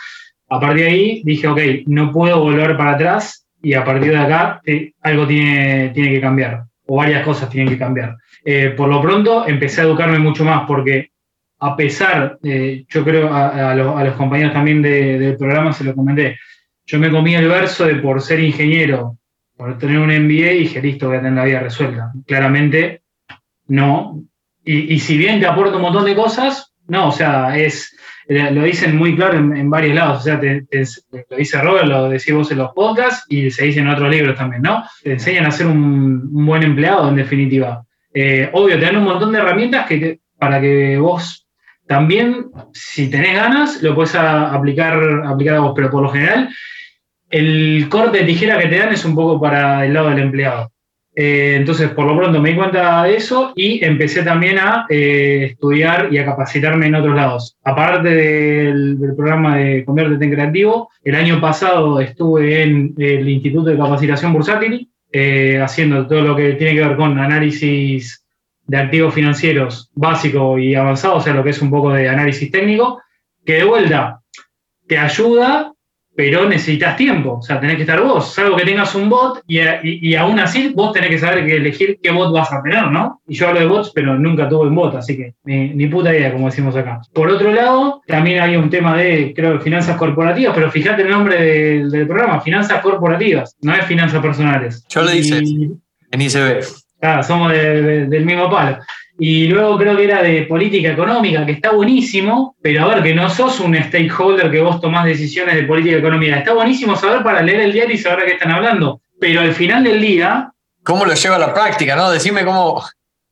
[0.51, 4.19] a partir de ahí dije, ok, no puedo volver para atrás y a partir de
[4.19, 4.61] acá
[5.03, 8.17] algo tiene, tiene que cambiar, o varias cosas tienen que cambiar.
[8.51, 11.11] Eh, por lo pronto empecé a educarme mucho más porque
[11.59, 16.39] a pesar, eh, yo creo a, los compañeros también de, del programa se lo comenté,
[16.87, 19.19] yo me comí el verso de por ser ingeniero,
[19.55, 22.11] por tener un MBA, y dije, listo, voy a tener la vida resuelta.
[22.27, 23.03] Claramente,
[23.67, 24.23] no.
[24.65, 27.95] Y, si bien te aporta un montón de cosas, no, o sea, es,
[28.29, 30.85] lo dicen muy claro en, varios lados, o sea, te, te,
[31.29, 34.39] lo dice Robert, lo decís vos en los podcasts y se dice en otros libros
[34.39, 34.85] también, ¿no?
[35.03, 37.85] Te enseñan a ser un, un buen empleado, en definitiva.
[38.21, 41.47] Eh, obvio, te dan un montón de herramientas que, para que vos
[41.87, 46.49] también, si tenés ganas, lo puedes aplicar, aplicar a vos, pero por lo general,
[47.31, 50.73] el corte de tijera que te dan es un poco para el lado del empleado.
[51.15, 55.51] Eh, entonces, por lo pronto me di cuenta de eso y empecé también a eh,
[55.53, 57.57] estudiar y a capacitarme en otros lados.
[57.63, 63.71] Aparte del, del, programa de Conviértete en Creativo, el año pasado estuve en el Instituto
[63.71, 68.25] de Capacitación Bursátil, eh, haciendo todo lo que tiene que ver con análisis
[68.67, 72.51] de activos financieros básico y avanzado, o sea, lo que es un poco de análisis
[72.51, 73.01] técnico,
[73.45, 74.21] que de vuelta
[74.87, 75.73] te ayuda
[76.19, 79.61] pero necesitas tiempo, o sea, tenés que estar vos, salvo que tengas un bot y,
[79.61, 82.91] y, y, aún así vos tenés que saber que elegir qué bot vas a tener,
[82.91, 83.23] ¿no?
[83.29, 86.13] Y yo hablo de bots, pero nunca tuve un bot, así que ni, ni, puta
[86.13, 87.01] idea, como decimos acá.
[87.15, 91.41] Por otro lado, también hay un tema de, creo, finanzas corporativas, pero fíjate el nombre
[91.41, 94.85] del, del programa, finanzas corporativas, no es finanzas personales.
[94.89, 96.65] Yo lo hice en ICB.
[97.01, 98.79] Claro, somos de, de, del mismo palo.
[99.21, 103.15] Y luego creo que era de política económica, que está buenísimo, pero a ver, que
[103.15, 106.37] no sos un stakeholder que vos tomás decisiones de política económica.
[106.37, 109.01] Está buenísimo saber para leer el diario y saber de qué están hablando.
[109.21, 110.53] Pero al final del día.
[110.85, 112.11] ¿Cómo lo lleva a la práctica, no?
[112.13, 112.85] Decime cómo.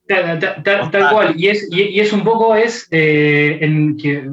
[0.08, 1.34] Tal, tal, tal, tal cual.
[1.36, 4.28] Y es, y, y, es un poco, es, eh, en que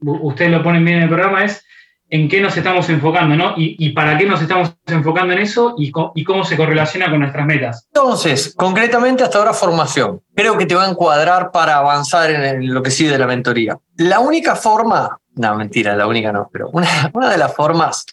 [0.00, 1.65] ustedes lo ponen bien en el programa, es
[2.08, 3.54] en qué nos estamos enfocando, ¿no?
[3.56, 7.86] Y, para qué nos estamos enfocando en eso y, cómo se correlaciona con nuestras metas.
[7.92, 10.20] Entonces, concretamente hasta ahora formación.
[10.34, 13.76] Creo que te va a encuadrar para avanzar en, lo que sigue de la mentoría.
[13.96, 16.88] La única forma, no, mentira, la única no, pero una
[17.30, 18.06] de las formas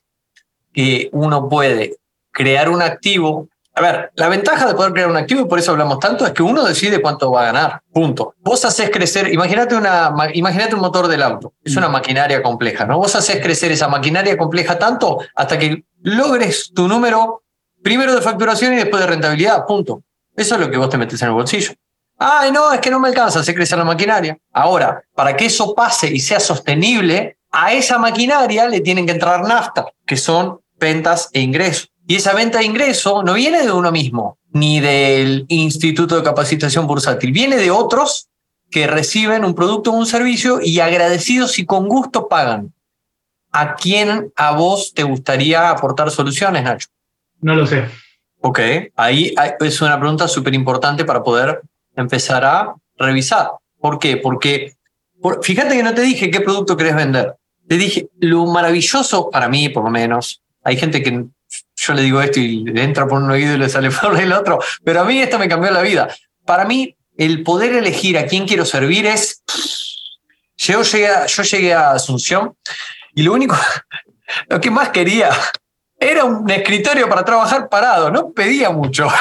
[0.73, 1.97] que uno puede
[2.31, 5.71] crear un activo a ver, la ventaja de poder crear un activo, y por eso
[5.71, 7.81] hablamos tanto, es que uno decide cuánto va a ganar.
[7.91, 8.35] Punto.
[8.39, 12.99] Vos haces crecer, imagínate, una, imagínate un motor del auto, es una maquinaria compleja, ¿no?
[12.99, 17.43] Vos haces crecer esa maquinaria compleja tanto hasta que logres tu número
[17.81, 19.65] primero de facturación y después de rentabilidad.
[19.65, 20.03] Punto.
[20.35, 21.73] Eso es lo que vos te metes en el bolsillo.
[22.17, 24.37] Ay, no, es que no me alcanza, hacer crecer la maquinaria.
[24.51, 29.41] Ahora, para que eso pase y sea sostenible, a esa maquinaria le tienen que entrar
[29.41, 31.92] nafta, que son ventas e ingresos.
[32.05, 36.85] Y esa venta de ingreso no viene de uno mismo, ni del Instituto de Capacitación
[36.85, 38.27] Bursátil, viene de otros
[38.69, 42.73] que reciben un producto o un servicio y agradecidos y con gusto pagan.
[43.51, 46.87] ¿A quién a vos te gustaría aportar soluciones, Nacho?
[47.39, 47.85] No lo sé.
[48.41, 48.59] Ok,
[48.95, 51.61] ahí es una pregunta súper importante para poder
[51.95, 53.51] empezar a revisar.
[53.79, 54.17] ¿Por qué?
[54.17, 54.73] Porque
[55.41, 57.35] fíjate que no te dije qué producto querés vender.
[57.67, 61.25] Te dije, lo maravilloso para mí, por lo menos, hay gente que
[61.85, 64.31] yo le digo esto y le entra por un oído y le sale por el
[64.31, 66.07] otro, pero a mí esto me cambió la vida.
[66.45, 69.43] Para mí, el poder elegir a quién quiero servir es...
[70.55, 72.55] Yo llegué, a, yo llegué a Asunción
[73.15, 73.57] y lo único,
[74.47, 75.31] lo que más quería
[75.99, 79.07] era un escritorio para trabajar parado, no pedía mucho.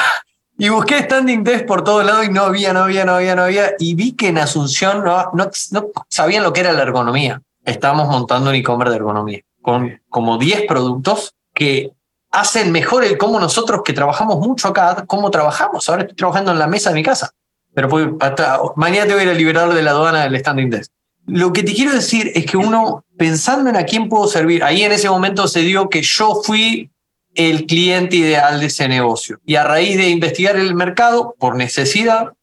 [0.55, 3.41] Y busqué standing desk por todos lados y no había, no había, no había, no
[3.41, 3.71] había.
[3.79, 7.41] Y vi que en Asunción no, no, no sabían lo que era la ergonomía.
[7.65, 11.91] Estábamos montando un e-commerce de ergonomía con como 10 productos que
[12.33, 15.87] hacen mejor el cómo nosotros que trabajamos mucho acá, cómo trabajamos.
[15.87, 17.31] Ahora estoy trabajando en la mesa de mi casa,
[17.73, 20.91] pero hasta, mañana te voy a ir a liberar de la aduana del standing desk.
[21.27, 24.81] Lo que te quiero decir es que uno, pensando en a quién puedo servir, ahí
[24.81, 26.91] en ese momento se dio que yo fui
[27.35, 29.39] el cliente ideal de ese negocio.
[29.45, 32.33] Y a raíz de investigar el mercado, por necesidad,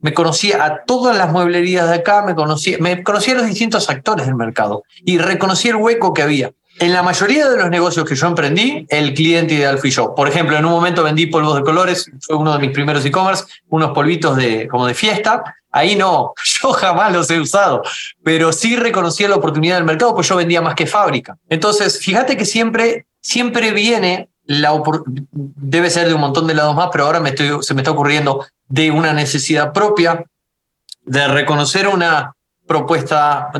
[0.00, 3.88] me conocía a todas las mueblerías de acá, me conocía, me conocía a los distintos
[3.88, 6.52] actores del mercado y reconocí el hueco que había.
[6.80, 10.14] En la mayoría de los negocios que yo emprendí, el cliente ideal fui yo.
[10.14, 13.44] Por ejemplo, en un momento vendí polvos de colores, fue uno de mis primeros e-commerce,
[13.68, 15.56] unos polvitos de, como de fiesta.
[15.72, 17.82] Ahí no, yo jamás los he usado,
[18.22, 21.36] pero sí reconocía la oportunidad del mercado, pues yo vendía más que fábrica.
[21.48, 24.72] Entonces, fíjate que siempre, siempre viene la
[25.32, 27.22] debe ser de un montón de lados más, pero ahora
[27.60, 30.24] se me está ocurriendo de una necesidad propia,
[31.02, 32.34] de reconocer una,
[32.68, 33.50] propuesta,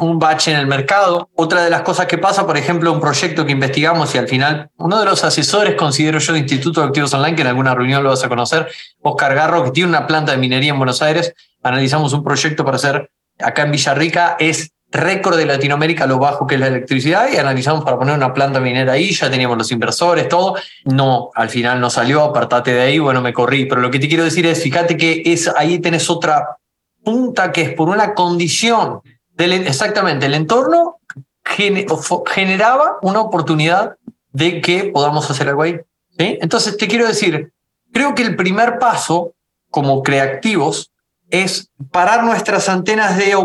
[0.00, 1.28] un, bache en el mercado.
[1.34, 4.70] Otra de las cosas que pasa, por ejemplo, un proyecto que investigamos y al final
[4.78, 8.02] uno de los asesores, considero yo, de Instituto de Activos Online, que en alguna reunión
[8.02, 8.68] lo vas a conocer,
[9.02, 12.76] Oscar Garro, que tiene una planta de minería en Buenos Aires, analizamos un proyecto para
[12.76, 17.36] hacer acá en Villarrica, es récord de Latinoamérica lo bajo que es la electricidad y
[17.36, 20.54] analizamos para poner una planta minera ahí, ya teníamos los inversores, todo.
[20.84, 23.66] No, al final no salió, apartate de ahí, bueno, me corrí.
[23.66, 26.58] Pero lo que te quiero decir es, fíjate que es, ahí tenés otra
[27.04, 29.00] punta que es por una condición,
[29.36, 30.98] exactamente, el entorno
[31.44, 33.96] generaba una oportunidad
[34.32, 35.78] de que podamos hacer algo ahí.
[36.18, 36.38] ¿sí?
[36.40, 37.52] Entonces, te quiero decir,
[37.92, 39.34] creo que el primer paso
[39.70, 40.90] como creativos
[41.30, 43.36] es parar nuestras antenas de,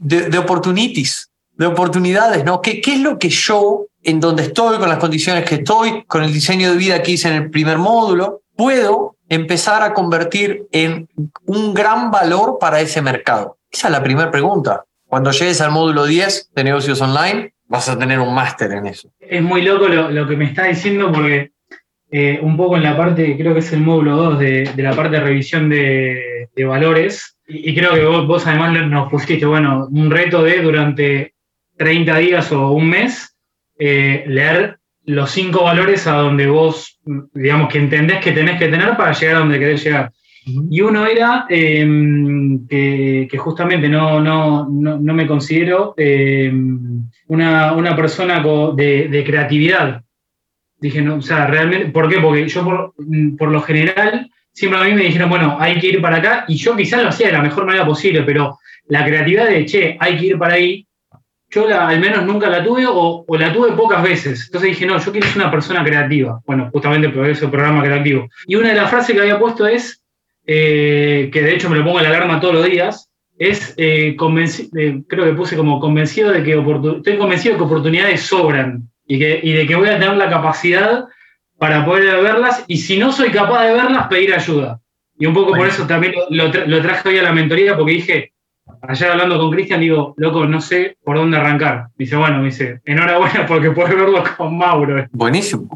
[0.00, 2.60] de, de opportunities, de oportunidades, ¿no?
[2.60, 6.22] ¿Qué, ¿Qué es lo que yo, en donde estoy, con las condiciones que estoy, con
[6.22, 11.08] el diseño de vida que hice en el primer módulo, puedo empezar a convertir en
[11.46, 13.58] un gran valor para ese mercado?
[13.70, 14.84] Esa es la primera pregunta.
[15.06, 19.10] Cuando llegues al módulo 10 de negocios online, vas a tener un máster en eso.
[19.18, 21.52] Es muy loco lo, que me está diciendo porque
[22.10, 25.16] eh, un poco en la parte, creo que es el módulo 2 de, la parte
[25.16, 30.62] de revisión de, valores, y, creo que vos, además nos pusiste, bueno, un reto de
[30.62, 31.34] durante
[31.76, 33.36] 30 días o un mes
[33.78, 36.98] eh, leer los cinco valores a donde vos,
[37.32, 40.10] digamos, que entendés que tenés que tener para llegar a donde querés llegar.
[40.70, 48.40] Y uno era em, que, justamente no, no, no, me considero em, una, una, persona
[48.76, 50.02] de, creatividad.
[50.78, 52.20] Dije, no, o sea, realmente, ¿por qué?
[52.20, 52.94] Porque yo por,
[53.36, 56.54] por, lo general, siempre a mí me dijeron, bueno, hay que ir para acá, y
[56.56, 58.56] yo quizás lo hacía de la mejor manera posible, pero
[58.88, 60.86] la creatividad de, che, hay que ir para ahí,
[61.50, 64.46] yo al menos nunca la tuve o, la tuve pocas veces.
[64.46, 66.40] Entonces dije, no, yo quiero ser una persona creativa.
[66.46, 68.28] Bueno, justamente por eso programa creativo.
[68.46, 70.02] Y una de las frases que había puesto es,
[70.46, 74.16] eh, que de hecho me lo pongo en la alarma todos los días, es, eh,
[74.16, 79.18] eh, creo que puse como convencido de que estoy convencido de que oportunidades sobran y,
[79.18, 81.04] que, y de que voy a tener la capacidad
[81.58, 84.80] para poder verlas y si no soy capaz de verlas, pedir ayuda.
[85.18, 88.32] Y un poco por eso también lo, lo traje hoy a la mentoría porque dije,
[88.82, 91.88] ayer hablando con Cristian, digo, loco, no sé por dónde arrancar.
[91.96, 95.06] Dice, bueno, dice, enhorabuena porque puedes verlo con Mauro.
[95.12, 95.68] Buenísimo,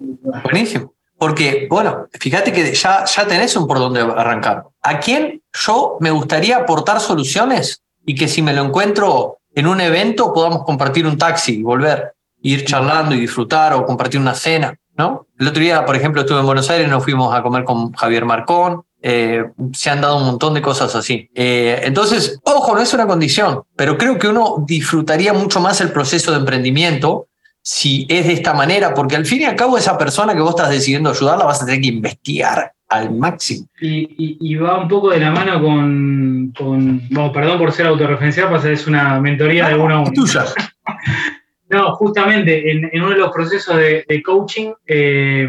[0.42, 0.94] buenísimo.
[1.18, 4.64] Porque, bueno, fíjate que ya, ya tenés un por dónde arrancar.
[4.82, 9.80] ¿A quién yo me gustaría aportar soluciones y que si me lo encuentro en un
[9.80, 14.74] evento podamos compartir un taxi y volver, ir charlando y disfrutar o compartir una cena,
[14.96, 15.26] ¿no?
[15.38, 18.24] El otro día, por ejemplo, estuve en Buenos Aires, nos fuimos a comer con Javier
[18.24, 21.30] Marcón, eh, se han dado un montón de cosas así.
[21.34, 25.90] Eh, entonces, ojo, no es una condición, pero creo que uno disfrutaría mucho más el
[25.90, 27.28] proceso de emprendimiento
[27.62, 30.50] si es de esta manera, porque al fin y al cabo esa persona que vos
[30.50, 33.66] estás decidiendo ayudarla vas a tener que investigar al máximo.
[33.80, 36.52] Y, va un poco de la mano con,
[37.32, 40.12] perdón por ser autorreferencial, pasa es una mentoría de uno a uno.
[40.12, 40.44] Tuya.
[41.68, 45.48] no, justamente en, uno de los procesos de, coaching, eh,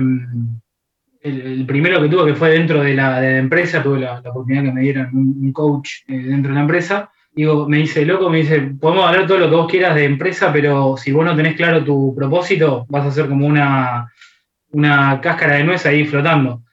[1.23, 4.81] el, primero que tuve, que fue dentro de la, empresa, tuve la, oportunidad que me
[4.81, 7.11] dieran un, coach eh, dentro de la empresa.
[7.33, 10.51] Digo, me dice, loco, me dice, podemos hablar todo lo que vos quieras de empresa,
[10.51, 14.11] pero si vos no tenés claro tu propósito, vas a ser como una,
[14.71, 16.63] una cáscara de nuez ahí flotando.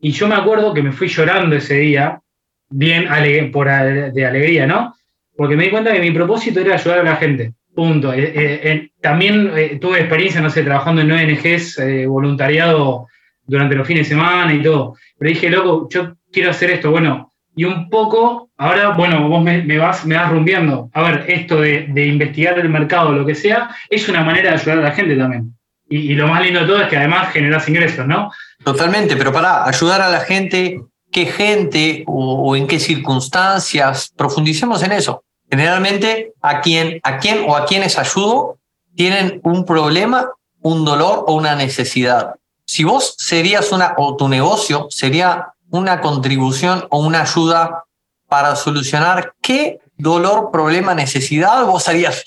[0.00, 2.20] Y yo me acuerdo que me fui llorando ese día,
[2.68, 4.94] bien por, de alegría, ¿no?
[5.34, 7.54] Porque me di cuenta que mi propósito era ayudar a la gente.
[7.74, 8.12] Punto.
[8.12, 13.06] Eh, eh, también tuve experiencia, no sé, trabajando en ONGs, voluntariado
[13.46, 14.96] durante los fines de semana y todo.
[15.18, 16.90] Pero dije, loco, yo quiero hacer esto.
[16.90, 20.90] Bueno, y un poco, ahora, bueno, vos me, vas, me vas rumbeando.
[20.94, 24.78] A ver, esto de, investigar el mercado, lo que sea, es una manera de ayudar
[24.78, 25.54] a la gente también.
[25.88, 28.30] Y, lo más lindo de todo es que además generas ingresos, ¿no?
[28.64, 34.10] Totalmente, pero para ayudar a la gente, ¿qué gente o, en qué circunstancias?
[34.16, 35.22] Profundicemos en eso.
[35.50, 38.56] Generalmente, a quién, a quién o a quienes ayudo
[38.96, 40.30] tienen un problema,
[40.62, 42.36] un dolor o una necesidad.
[42.72, 47.84] Si vos serías una, o tu negocio sería una contribución o una ayuda
[48.30, 52.24] para solucionar qué dolor, problema, necesidad, vos harías,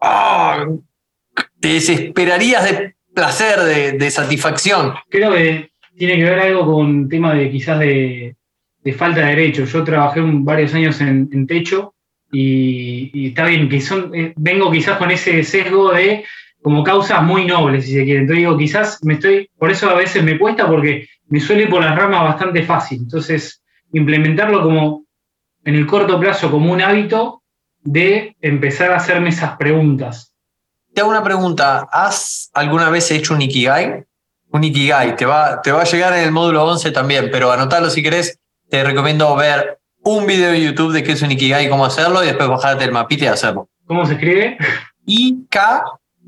[0.00, 0.64] ¡ah!
[1.58, 4.94] te desesperarías de placer, de, satisfacción.
[5.08, 8.36] Creo que tiene que ver algo con tema de quizás de,
[8.96, 9.72] falta de derechos.
[9.72, 11.94] Yo trabajé varios años en, techo
[12.30, 16.24] y, está bien, que son, eh, vengo quizás con ese sesgo de
[16.62, 18.20] como causas muy nobles, si se quiere.
[18.20, 21.70] Entonces digo, quizás me estoy, por eso a veces me cuesta porque me suele ir
[21.70, 23.00] por las ramas bastante fácil.
[23.02, 25.04] Entonces, implementarlo como
[25.64, 27.42] en el corto plazo como un hábito
[27.80, 30.32] de empezar a hacerme esas preguntas.
[30.94, 34.04] Te hago una pregunta, ¿has alguna vez hecho un Ikigai?
[34.50, 37.90] Un Ikigai, te va, te va a llegar en el módulo 11 también, pero anotalo
[37.90, 38.40] si querés,
[38.70, 42.22] te recomiendo ver un video de YouTube de qué es un Ikigai y cómo hacerlo
[42.22, 43.68] y después bajarte el mapita y hacerlo.
[43.86, 44.56] ¿Cómo se escribe?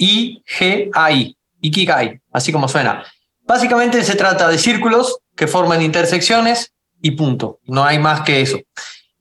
[0.01, 3.05] I-K-I-G-A-I, Ikigai, así como suena.
[3.47, 7.61] Básicamente se trata de círculos que forman intersecciones y punto.
[7.65, 8.59] No hay más que eso.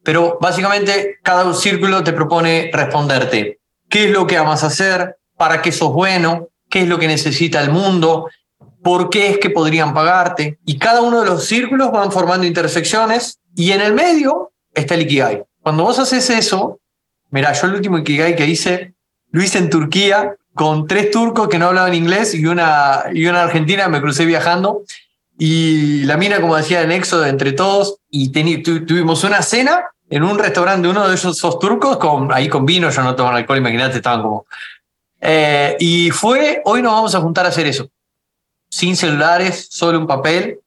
[0.03, 5.71] Pero básicamente cada círculo te propone responderte qué es lo que amas hacer, para qué
[5.71, 8.29] sos bueno, qué es lo que necesita el mundo,
[8.81, 10.59] por qué es que podrían pagarte.
[10.65, 15.01] Y cada uno de los círculos van formando intersecciones y en el medio está el
[15.01, 15.43] Ikigai.
[15.61, 16.79] Cuando vos haces eso,
[17.31, 18.93] mira, yo el último Ikigai que hice,
[19.31, 23.43] lo hice en Turquía con tres turcos que no hablaban inglés y una, y una
[23.43, 24.81] argentina, me crucé viajando.
[25.37, 28.27] Y la mina, como decía, en Éxodo entre todos, y
[28.61, 32.89] tuvimos una cena en un restaurante de uno de esos, turcos, con, ahí con vino,
[32.89, 34.47] yo no tomo alcohol, imagínate, estaban como...
[35.21, 37.87] Eh, y fue, hoy nos vamos a juntar a hacer eso,
[38.69, 40.59] sin celulares, solo un papel,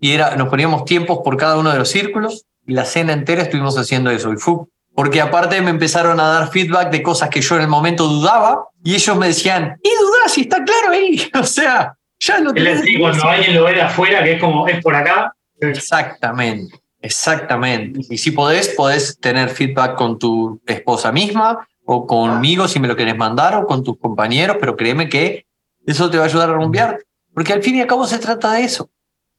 [0.00, 3.42] y era, nos poníamos tiempos por cada uno de los círculos, y la cena entera
[3.42, 4.54] estuvimos haciendo eso, y fue
[4.96, 8.64] porque aparte me empezaron a dar feedback de cosas que yo en el momento dudaba
[8.82, 11.22] y ellos me decían, ¿y dudás si está claro ahí?
[11.38, 12.82] O sea, ya no tenés...
[12.98, 15.34] cuando alguien lo ve de afuera, que es como, es por acá.
[15.60, 18.00] Exactamente, exactamente.
[18.08, 22.96] Y si podés, podés tener feedback con tu esposa misma o conmigo si me lo
[22.96, 25.44] querés mandar o con tus compañeros, pero créeme que
[25.84, 27.00] eso te va a ayudar a rumbear.
[27.34, 28.88] Porque al fin y al cabo se trata de eso.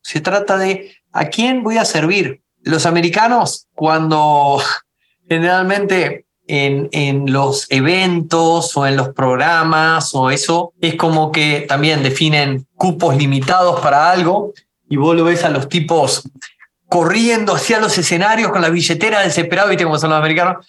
[0.04, 2.44] Se trata de a quién voy a servir.
[2.62, 4.62] Los americanos, cuando
[5.30, 12.04] generalmente en, en, los eventos o en los programas o eso, es como que también
[12.04, 14.54] definen cupos limitados para algo
[14.90, 16.24] y vos lo ves a los tipos
[16.88, 20.66] corriendo hacia los escenarios con la billetera desesperada, viste cómo son los americanos,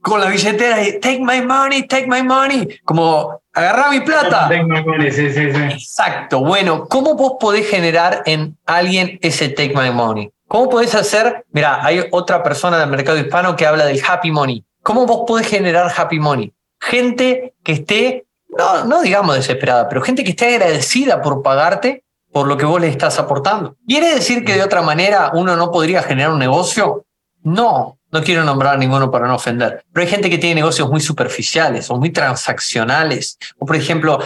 [0.00, 4.48] con la billetera y take my money, take my money, como agarrar mi plata.
[4.48, 5.60] Take my money, sí, sí, sí.
[5.60, 6.40] Exacto.
[6.40, 10.30] Bueno, ¿cómo vos podés generar en alguien ese take my money?
[10.48, 11.44] ¿Cómo podés hacer?
[11.50, 14.64] Mira, hay otra persona del mercado hispano que habla del happy money.
[14.82, 16.52] ¿Cómo vos podés generar happy money?
[16.80, 22.46] Gente que esté, no, no digamos desesperada, pero gente que esté agradecida por pagarte por
[22.46, 23.76] lo que vos le estás aportando.
[23.88, 27.04] ¿Quiere decir que de otra manera uno no podría generar un negocio?
[27.42, 31.00] No, no quiero nombrar ninguno para no ofender, pero hay gente que tiene negocios muy
[31.00, 33.38] superficiales o muy transaccionales.
[33.58, 34.20] O por ejemplo,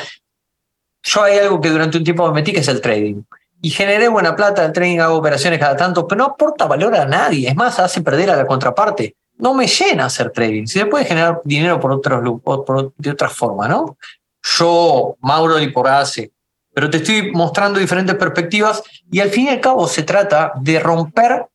[1.02, 3.22] yo hay algo que durante un tiempo me metí que es el trading
[3.62, 7.04] y generé buena plata, el trading hago operaciones cada tanto, pero no aporta valor a
[7.04, 7.48] nadie.
[7.48, 9.16] Es más, hace perder a la contraparte.
[9.36, 10.66] No me llena hacer trading.
[10.66, 13.96] Se puede generar dinero por otros, por, de otra forma, ¿no?
[14.42, 16.32] Yo, Mauro hace,
[16.72, 20.80] pero te estoy mostrando diferentes perspectivas y al fin y al cabo se trata de
[20.80, 21.46] romper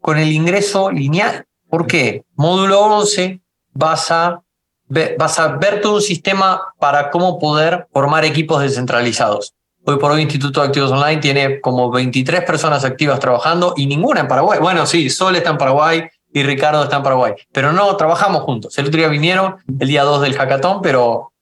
[0.00, 1.46] con el ingreso lineal.
[1.68, 2.24] ¿Por qué?
[2.36, 3.40] Módulo 11
[3.72, 4.42] vas a,
[5.18, 9.54] vas a ver todo un sistema para cómo poder formar equipos descentralizados.
[9.90, 14.20] Hoy por hoy Instituto de Activos Online tiene como 23 personas activas trabajando y ninguna
[14.20, 14.58] en Paraguay.
[14.60, 18.76] Bueno, sí, Sol está en Paraguay y Ricardo está en Paraguay, pero no trabajamos juntos.
[18.76, 21.32] El otro día vinieron el día 2 del hackathon, pero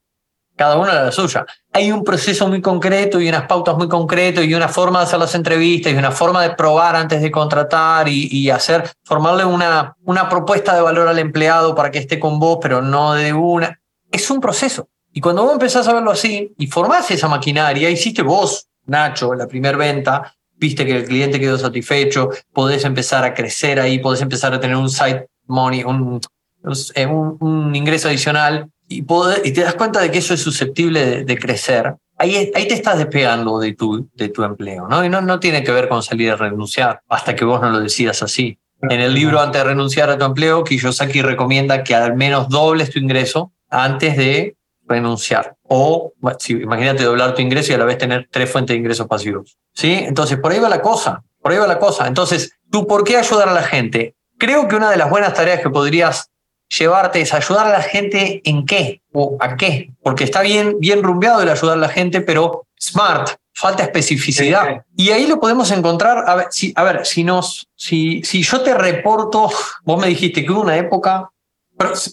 [0.55, 1.45] cada uno a la suya.
[1.73, 5.19] Hay un proceso muy concreto y unas pautas muy concretas y una forma de hacer
[5.19, 9.97] las entrevistas y una forma de probar antes de contratar y, y, hacer, formarle una,
[10.05, 13.81] una propuesta de valor al empleado para que esté con vos, pero no de una.
[14.13, 14.89] Es un proceso.
[15.17, 19.49] Y cuando vos empezás a verlo así y formás esa maquinaria, hiciste vos, Nacho, la
[19.49, 24.53] primera venta, viste que el cliente quedó satisfecho, podés empezar a crecer ahí, podés empezar
[24.53, 26.21] a tener un side money, un,
[26.63, 29.07] un, un ingreso adicional y,
[29.45, 32.99] y te das cuenta de que eso es susceptible de, crecer, ahí, ahí te estás
[32.99, 35.03] despegando de tu, de tu empleo, ¿no?
[35.03, 37.81] Y no, no tiene que ver con salir a renunciar hasta que vos no lo
[37.81, 38.59] decidas así.
[38.83, 42.91] En el libro Antes de renunciar a tu empleo, Kiyosaki recomienda que al menos dobles
[42.91, 44.56] tu ingreso antes de
[44.89, 45.57] renunciar.
[45.63, 49.07] O, si, imagínate doblar tu ingreso y a la vez tener tres fuentes de ingresos
[49.07, 49.57] pasivos.
[49.75, 49.93] ¿Sí?
[49.93, 51.23] Entonces, por ahí va la cosa.
[51.41, 52.07] Por ahí va la cosa.
[52.07, 54.15] Entonces, ¿tú por qué ayudar a la gente?
[54.39, 56.31] Creo que una de las buenas tareas que podrías
[56.69, 61.03] llevarte es ayudar a la gente en qué o a qué, porque está bien, bien
[61.03, 64.85] rumbeado el ayudar a la gente, pero smart, falta especificidad.
[64.97, 68.61] Y ahí lo podemos encontrar, a ver, si, a ver, si, nos, si, si yo
[68.63, 69.51] te reporto,
[69.85, 71.31] vos me dijiste que hubo una época,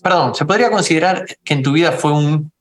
[0.01, 2.52] perdón, ¿se podría considerar que en tu vida fue un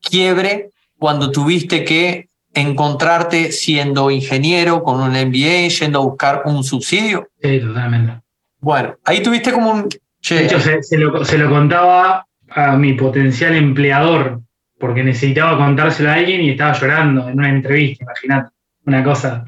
[0.00, 7.28] quiebre cuando tuviste que encontrarte siendo ingeniero con un MBA, yendo a buscar un subsidio?
[7.40, 8.20] Sí, totalmente.
[8.60, 9.88] Bueno, ahí tuviste como un
[10.28, 14.40] de hecho, se, lo, contaba a mi potencial empleador,
[14.78, 18.50] porque necesitaba contárselo a alguien y estaba llorando en una entrevista, imagínate.
[18.86, 19.44] Una cosa.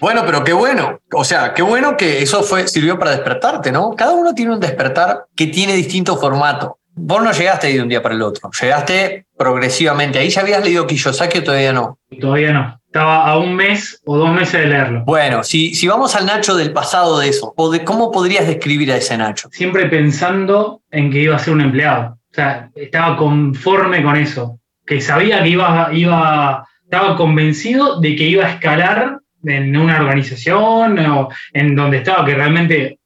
[0.00, 0.22] bueno.
[0.26, 1.00] pero qué bueno.
[1.12, 3.94] O sea, qué bueno que eso fue, sirvió para despertarte, ¿no?
[3.96, 6.78] Cada uno tiene un despertar que tiene distinto formato.
[6.98, 10.18] Vos no llegaste de un día para el otro, llegaste progresivamente.
[10.18, 11.98] ¿Ahí ya habías leído Kiyosaki o todavía no?
[12.18, 12.80] Todavía no.
[12.86, 15.04] Estaba a un mes o dos meses de leerlo.
[15.04, 17.52] Bueno, si, si vamos al Nacho del pasado de eso,
[17.84, 19.50] ¿cómo podrías describir a ese Nacho?
[19.52, 22.14] Siempre pensando en que iba a ser un empleado.
[22.30, 24.58] O sea, estaba conforme con eso.
[24.86, 30.98] Que sabía que iba, iba, estaba convencido de que iba a escalar en una organización
[30.98, 33.00] o en donde estaba, que realmente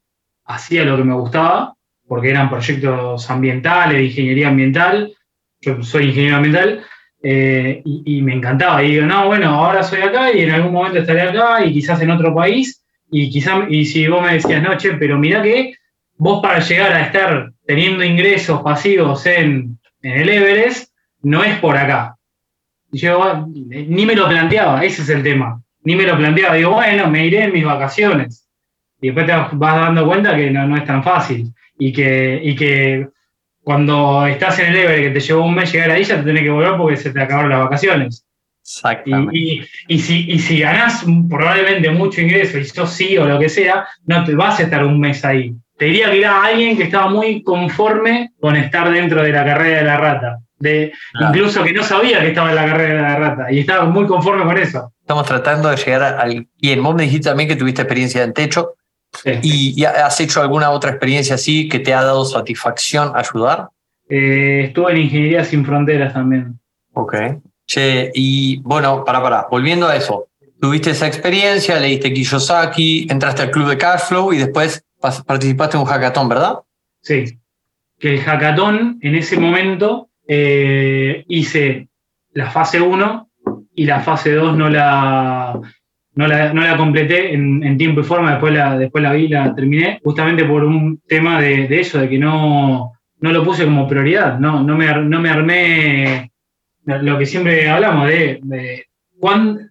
[0.45, 1.74] hacía lo que me gustaba,
[2.11, 5.14] porque eran proyectos ambientales, de ingeniería ambiental.
[5.61, 6.84] Yo soy ingeniero ambiental
[7.22, 8.82] eh, y, me encantaba.
[8.82, 12.02] Y digo, no, bueno, ahora soy acá y en algún momento estaré acá y quizás
[12.02, 12.84] en otro país.
[13.12, 15.74] Y quizás, y si vos me decías, no, che, pero mira que
[16.16, 20.92] vos para llegar a estar teniendo ingresos pasivos en, el Everest,
[21.22, 22.16] no es por acá.
[22.90, 25.62] yo ni me lo planteaba, ese es el tema.
[25.84, 26.56] Ni me lo planteaba.
[26.56, 28.48] Digo, bueno, me iré en mis vacaciones.
[29.00, 31.54] Y después te vas dando cuenta que no, no es tan fácil.
[31.81, 33.09] Y que, y que
[33.62, 36.43] cuando estás en el Everest, que te llevó un mes llegar ahí, ya te tenés
[36.43, 38.24] que volver porque se te acabaron las vacaciones.
[38.62, 39.37] Exactamente.
[39.37, 43.49] Y, y, si, y si ganás probablemente mucho ingreso y sos sí o lo que
[43.49, 45.55] sea, no te vas a estar un mes ahí.
[45.76, 49.78] Te diría que era alguien que estaba muy conforme con estar dentro de la carrera
[49.78, 50.39] de la rata.
[50.59, 53.87] De, Incluso que no sabía que estaba en la carrera de la rata y estaba
[53.87, 54.93] muy conforme con eso.
[55.01, 56.83] Estamos tratando de llegar al bien.
[56.83, 58.74] Vos me dijiste también que tuviste experiencia en techo.
[59.42, 63.68] ¿Y, has hecho alguna otra experiencia así que te ha dado satisfacción ayudar?
[64.08, 66.58] Eh, estuve en Ingeniería Sin Fronteras también.
[66.92, 67.14] Ok.
[67.66, 70.28] Che, y bueno, para, para, volviendo a eso.
[70.61, 75.88] Tuviste esa experiencia, leíste Kiyosaki, entraste al club de Cashflow y después participaste en un
[75.88, 76.58] hackathon, ¿verdad?
[77.00, 77.38] Sí.
[77.98, 81.88] Que el hackathon en ese momento eh, hice
[82.32, 83.30] la fase 1
[83.74, 85.58] y la fase 2 no la,
[86.28, 90.44] no la, completé en, tiempo y forma, después la, después la vi, la terminé, justamente
[90.44, 94.76] por un tema de, eso, de que no, no lo puse como prioridad, no, no,
[94.76, 96.30] me, no me armé
[96.84, 98.40] lo que siempre hablamos de,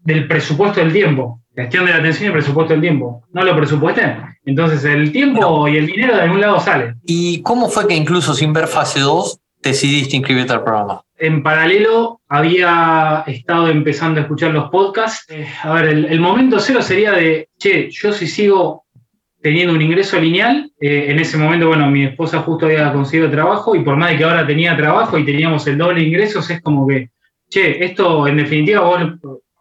[0.04, 3.24] del presupuesto del tiempo, gestión de la atención y presupuesto del tiempo.
[3.32, 4.16] No lo presupuesté.
[4.46, 6.96] Entonces el tiempo y el dinero de algún lado sale.
[7.06, 11.02] ¿Y cómo fue que incluso sin ver fase 2 decidiste inscribirte al programa?
[11.20, 15.26] En paralelo había estado empezando a escuchar los podcasts.
[15.30, 18.86] Eh, a ver, el, momento cero sería de, che, yo si sigo
[19.42, 23.76] teniendo un ingreso lineal, eh, en ese momento, bueno, mi esposa justo había conseguido trabajo
[23.76, 26.62] y por más de que ahora tenía trabajo y teníamos el doble de ingresos, es
[26.62, 27.10] como que,
[27.50, 28.82] che, esto en definitiva,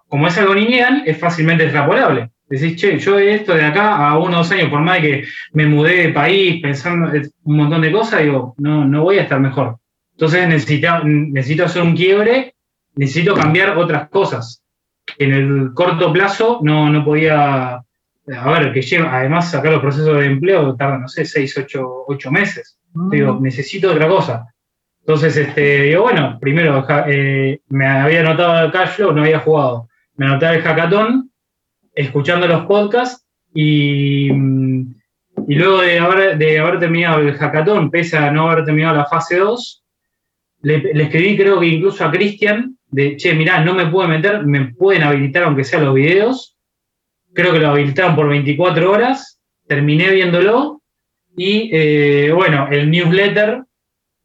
[0.07, 2.31] como es algo lineal, es fácilmente extrapolable.
[2.49, 5.25] Decís, che, yo esto de acá a uno o dos años, por más de que
[5.53, 7.11] me mudé de país pensando
[7.43, 9.79] un montón de cosas, digo, no, no voy a estar mejor.
[10.19, 12.57] Entonces necesito, necesito hacer un quiebre,
[12.97, 14.65] necesito cambiar otras cosas.
[15.17, 20.19] En el corto plazo no, no podía, a ver, que lleva, además sacar los procesos
[20.19, 22.81] de empleo tardan, no sé, seis, ocho, ocho meses.
[22.95, 23.11] Mm.
[23.11, 24.53] Digo, necesito otra cosa.
[24.99, 29.89] Entonces, este, digo, bueno, primero eh, me había anotado el cash flow, no había jugado.
[30.17, 31.31] Me anoté el hackathon,
[31.95, 38.33] escuchando los podcasts y, y luego de haber, de haber terminado el hackathon, pese a
[38.33, 39.85] no haber terminado la fase 2,
[40.63, 44.73] le, escribí creo que incluso a Cristian, de, che, mirá, no me puedo meter, me
[44.73, 46.57] pueden habilitar aunque sea los videos.
[47.35, 50.83] Creo que lo habilitaron por 24 horas, terminé viéndolo
[51.37, 53.63] y eh, bueno, el newsletter,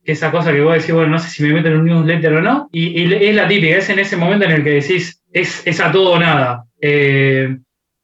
[0.04, 2.34] que esa cosa que vos decís, bueno, no sé si me meto en un newsletter
[2.34, 5.66] o no, y, es la típica, es en ese momento en el que decís, es,
[5.66, 6.66] es a todo o nada.
[6.82, 7.58] Eh,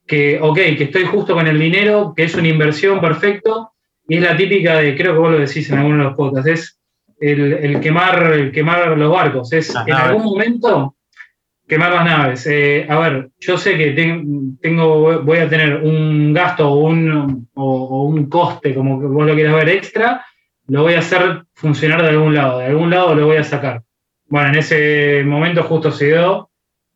[0.05, 3.71] que, ok, que estoy justo con el dinero, que es una inversión perfecto,
[4.07, 6.49] y es la típica de, creo que vos lo decís en alguno de los podcasts,
[6.49, 6.78] es
[7.19, 10.95] el, quemar, el quemar los barcos, es en algún momento
[11.69, 12.47] quemar las naves.
[12.47, 13.91] Eh, a ver, yo sé que
[14.61, 19.55] tengo, voy a tener un gasto o un, o, un coste, como vos lo quieras
[19.55, 20.25] ver, extra,
[20.67, 23.83] lo voy a hacer funcionar de algún lado, de algún lado lo voy a sacar.
[24.27, 26.49] Bueno, en ese momento justo se dio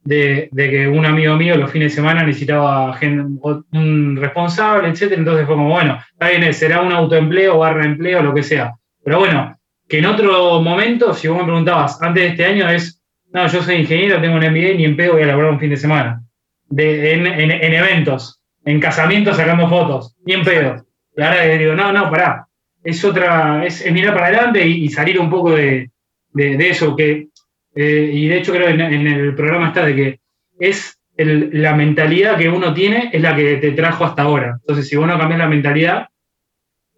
[0.04, 5.56] de, que un amigo mío los fines de semana necesitaba un responsable, etcétera, entonces fue
[5.56, 8.74] como, bueno, está bien, será un autoempleo, barra empleo, lo que sea.
[9.04, 9.56] Pero bueno,
[9.94, 13.00] que en otro momento, si vos me preguntabas, antes de este año es,
[13.32, 15.70] no, yo soy ingeniero, tengo un MBA, ni en pedo voy a laburar un fin
[15.70, 16.24] de semana.
[16.68, 20.84] De, en, eventos, en casamientos sacando fotos, ni en pedo.
[21.16, 22.48] Y ahora digo, no, no, pará.
[22.84, 25.92] Es otra, es, mirar para adelante y, salir un poco de,
[26.34, 27.28] eso, que,
[27.76, 30.20] eh, y de hecho creo en, en el programa está de que
[30.60, 34.58] es la mentalidad que uno tiene es la que te trajo hasta ahora.
[34.60, 36.08] Entonces, si vos no cambias la mentalidad,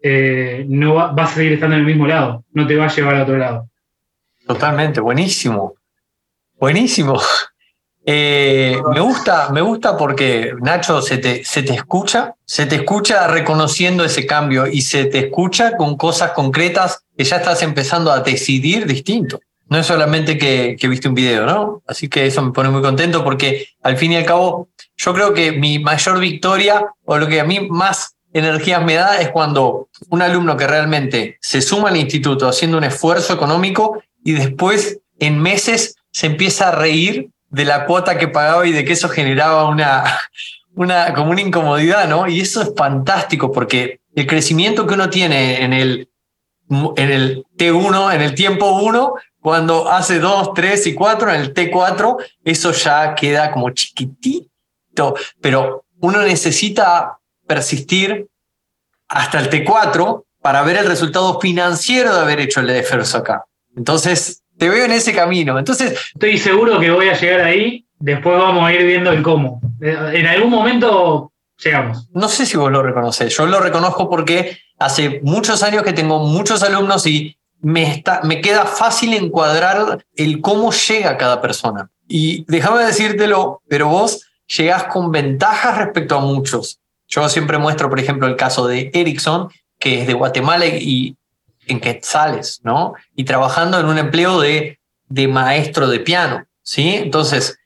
[0.08, 3.16] eh, no va, a seguir estando en el mismo lado, no te va a llevar
[3.16, 3.68] al otro lado.
[4.46, 5.74] Totalmente, buenísimo.
[6.58, 7.20] Buenísimo.
[8.08, 13.26] Eh, me gusta, me gusta porque Nacho se te, se te escucha, se te escucha
[13.26, 18.20] reconociendo ese cambio y se te escucha con cosas concretas que ya estás empezando a
[18.20, 19.40] decidir distinto.
[19.68, 21.82] No es solamente que, que viste un video, ¿no?
[21.84, 25.34] Así que eso me pone muy contento porque al fin y al cabo yo creo
[25.34, 29.88] que mi mayor victoria o lo que a mí más energías me da es cuando
[30.10, 35.40] un alumno que realmente se suma al instituto haciendo un esfuerzo económico y después en
[35.40, 39.68] meses se empieza a reír de la cuota que pagaba y de que eso generaba
[39.68, 40.04] una,
[40.74, 42.26] una, como una incomodidad, ¿no?
[42.28, 46.10] Y eso es fantástico porque el crecimiento que uno tiene en el,
[46.68, 51.54] en el T1, en el tiempo 1, cuando hace 2, 3 y 4, en el
[51.54, 57.15] T4, eso ya queda como chiquitito, pero uno necesita
[57.46, 58.28] persistir
[59.08, 63.44] hasta el T4 para ver el resultado financiero de haber hecho el esfuerzo acá.
[63.76, 65.58] Entonces, te veo en ese camino.
[65.58, 67.86] Entonces, estoy seguro que voy a llegar ahí.
[67.98, 69.60] Después vamos a ir viendo el cómo.
[69.80, 71.32] Eh, en algún momento
[71.62, 72.08] llegamos.
[72.12, 73.36] No sé si vos lo reconoces.
[73.36, 78.40] Yo lo reconozco porque hace muchos años que tengo muchos alumnos y me, está, me
[78.40, 81.90] queda fácil encuadrar el cómo llega cada persona.
[82.06, 86.80] Y déjame decírtelo, pero vos llegás con ventajas respecto a muchos.
[87.08, 89.48] Yo siempre muestro, por ejemplo, el caso de Ericsson,
[89.78, 91.16] que es de Guatemala y
[91.66, 92.94] en Quetzales, ¿no?
[93.14, 94.78] Y trabajando en un empleo de,
[95.08, 96.94] de maestro de piano, ¿sí?
[96.94, 97.58] Entonces,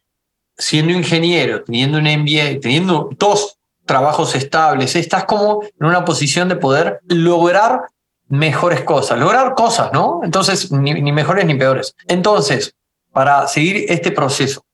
[0.57, 6.57] siendo ingeniero, teniendo un MBA, teniendo dos trabajos estables, estás como en una posición de
[6.57, 7.83] poder lograr
[8.29, 10.21] mejores cosas, lograr cosas, ¿no?
[10.23, 11.95] Entonces, ni, ni mejores ni peores.
[12.07, 12.75] Entonces,
[13.13, 14.65] para seguir este proceso,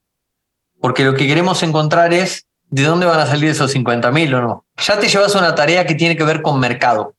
[0.81, 4.41] porque lo que queremos encontrar es ¿de dónde van a salir esos 50 mil o
[4.41, 4.65] no?
[4.79, 7.15] Ya te llevas una tarea que tiene que ver con mercado.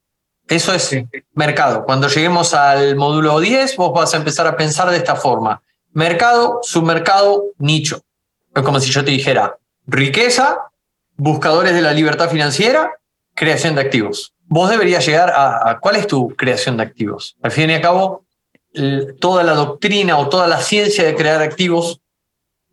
[0.47, 0.95] Eso es
[1.33, 1.83] mercado.
[1.83, 5.61] Cuando lleguemos al módulo 10, vos vas a empezar a pensar de esta forma.
[5.91, 8.01] Mercado, submercado, nicho.
[8.55, 10.57] Es como si yo te dijera riqueza,
[11.15, 12.91] buscadores de la libertad financiera,
[13.33, 14.33] creación de activos.
[14.45, 17.35] Vos deberías llegar a, a cuál es tu creación de activos.
[17.41, 18.25] Al fin y al cabo,
[19.19, 22.01] toda la doctrina o toda la ciencia de crear activos,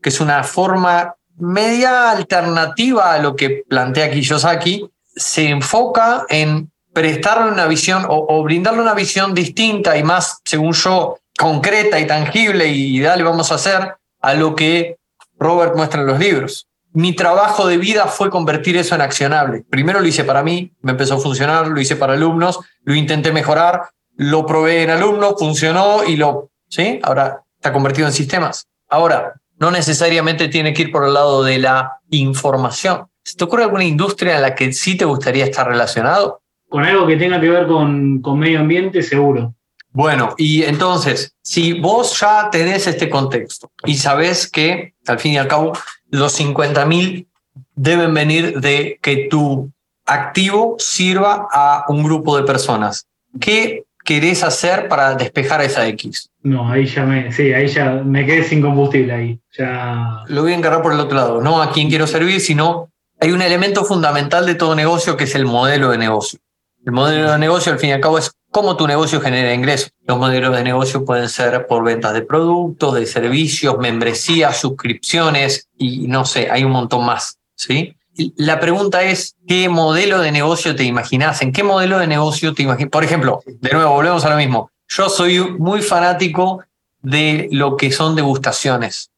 [0.02, 7.50] que es una forma media alternativa a lo que plantea Kiyosaki, se enfoca en prestarle
[7.50, 13.00] una visión o, brindarle una visión distinta y más, según yo, concreta y tangible y
[13.00, 14.96] dale, vamos a hacer a lo que
[15.38, 16.68] Robert muestra en los libros.
[16.92, 19.64] Mi trabajo de vida fue convertir eso en accionable.
[19.68, 23.32] Primero lo hice para mí, me empezó a funcionar, lo hice para alumnos, lo intenté
[23.32, 27.00] mejorar, lo probé en alumnos, funcionó y lo, ¿sí?
[27.02, 28.68] Ahora está convertido en sistemas.
[28.88, 33.06] Ahora, no necesariamente tiene que ir por el lado de la información.
[33.22, 36.42] ¿Se te ocurre alguna industria en la que sí te gustaría estar relacionado?
[36.68, 39.54] Con algo que tenga que ver con, con medio ambiente, seguro.
[39.90, 45.38] Bueno, y entonces, si vos ya tenés este contexto y sabés que, al fin y
[45.38, 45.72] al cabo,
[46.10, 47.28] los 50 mil
[47.76, 49.70] deben venir de que tu
[50.04, 53.06] activo sirva a un grupo de personas,
[53.40, 56.30] ¿qué querés hacer para despejar esa X?
[56.42, 59.40] No, ahí ya me, sí, ahí ya me quedé sin combustible ahí.
[59.56, 60.22] Ya...
[60.28, 62.90] Lo voy a encargar por el otro lado, no a quién quiero servir, sino
[63.20, 66.38] hay un elemento fundamental de todo negocio que es el modelo de negocio.
[66.84, 69.90] El modelo de negocio, al fin y al cabo, es cómo tu negocio genera ingresos.
[70.06, 76.06] Los modelos de negocio pueden ser por ventas de productos, de servicios, membresías, suscripciones y
[76.08, 77.38] no sé, hay un montón más.
[77.56, 77.96] ¿sí?
[78.36, 81.42] La pregunta es, ¿qué modelo de negocio te imaginas?
[81.42, 82.90] ¿En qué modelo de negocio te imaginas?
[82.90, 84.70] Por ejemplo, de nuevo, volvemos a lo mismo.
[84.88, 86.62] Yo soy muy fanático
[87.00, 89.10] de lo que son degustaciones,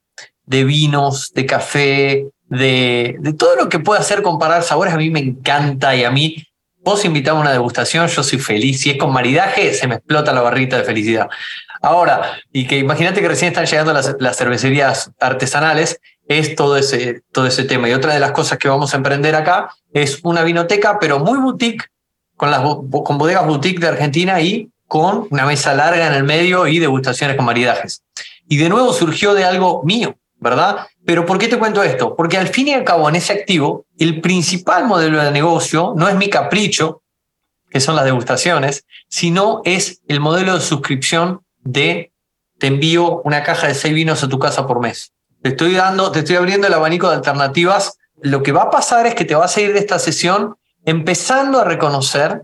[0.45, 4.95] de vinos, de café, de, todo lo que puede hacer comparar sabores.
[4.95, 6.47] A mí me encanta y a mí
[6.87, 8.81] Vos invitame a una degustación, yo soy feliz.
[8.81, 11.29] Si es con maridaje, se me explota la barrita de felicidad.
[11.83, 17.23] Ahora, y que imagínate que recién están llegando las, las, cervecerías artesanales, es todo ese,
[17.33, 17.89] todo ese tema.
[17.89, 21.39] Y otra de las cosas que vamos a emprender acá es una vinoteca, pero muy
[21.39, 21.87] boutique,
[22.37, 26.67] con, las, con bodegas boutique de Argentina y con una mesa larga en el medio
[26.67, 28.03] y degustaciones con maridajes.
[28.49, 30.87] Y de nuevo surgió de algo mío, ¿verdad?
[31.05, 32.15] Pero ¿por qué te cuento esto?
[32.15, 36.09] Porque al fin y al cabo, en ese activo, el principal modelo de negocio no
[36.09, 37.03] es mi capricho,
[37.71, 42.13] que son las degustaciones, sino es el modelo de suscripción de
[42.59, 45.13] te envío una caja de seis vinos a tu casa por mes.
[45.47, 47.99] Te estoy dando, te estoy abriendo el abanico de alternativas.
[48.21, 51.61] Lo que va a pasar es que te vas a ir de esta sesión empezando
[51.61, 52.43] a reconocer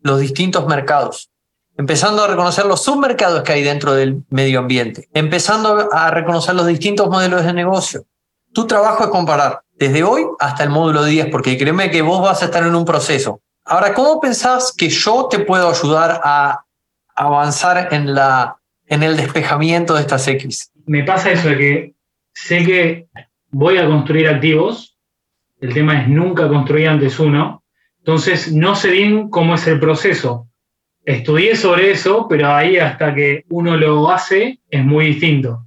[0.00, 1.30] los distintos mercados,
[1.76, 6.66] empezando a reconocer los submercados que hay dentro del medio ambiente, empezando a reconocer los
[6.66, 8.02] distintos modelos de negocio.
[8.52, 12.42] Tu trabajo es comparar desde hoy hasta el módulo 10, porque créeme que vos vas
[12.42, 13.40] a estar en un proceso.
[13.64, 16.64] Ahora, ¿cómo pensás que yo te puedo ayudar a
[17.14, 20.72] avanzar en, la, en el despejamiento de estas X?
[20.86, 21.99] Me pasa eso de que
[22.32, 23.06] sé que
[23.50, 24.98] voy a construir activos,
[25.60, 27.62] el tema es nunca construir antes uno,
[27.98, 30.50] entonces no sé bien cómo es el proceso
[31.04, 35.64] estudié sobre eso, pero ahí hasta que uno lo hace es muy distinto.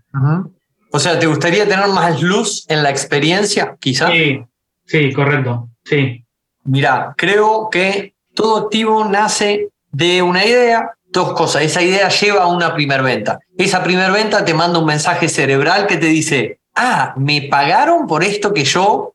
[0.91, 4.11] O sea, ¿te gustaría tener más luz en la experiencia, quizás?
[4.11, 4.43] Sí,
[4.85, 6.23] sí, correcto, sí.
[6.65, 11.61] Mira, creo que todo activo nace de una idea, dos cosas.
[11.61, 13.39] Esa idea lleva a una primer venta.
[13.57, 18.23] Esa primer venta te manda un mensaje cerebral que te dice, ah, me pagaron por
[18.23, 19.13] esto que yo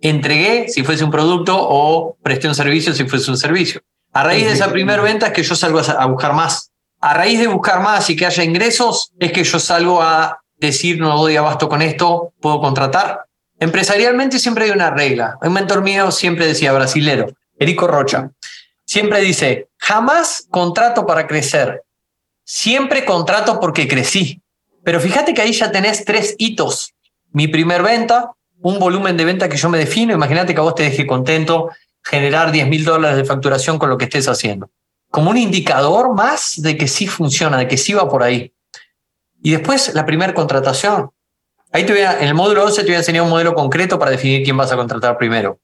[0.00, 3.82] entregué si fuese un producto o presté un servicio si fuese un servicio.
[4.12, 6.70] A raíz de esa primera venta es que yo salgo a buscar más.
[7.00, 10.98] A raíz de buscar más y que haya ingresos es que yo salgo a decir
[10.98, 13.26] no doy abasto con esto, puedo contratar.
[13.58, 15.36] Empresarialmente siempre hay una regla.
[15.42, 17.26] Un mentor mío siempre decía, brasilero,
[17.58, 18.30] Erico Rocha,
[18.86, 21.82] siempre dice, jamás contrato para crecer,
[22.44, 24.40] siempre contrato porque crecí.
[24.82, 26.94] Pero fíjate que ahí ya tenés tres hitos.
[27.32, 30.76] Mi primer venta, un volumen de venta que yo me defino, imagínate que a vos
[30.76, 31.70] te deje contento,
[32.02, 34.70] generar 10 mil dólares de facturación con lo que estés haciendo.
[35.10, 38.52] Como un indicador más de que sí funciona, de que sí va por ahí.
[39.42, 41.10] Y después la primera contratación.
[41.72, 43.98] Ahí te voy a, en el módulo 11 te voy a enseñar un modelo concreto
[43.98, 45.58] para definir quién vas a contratar primero.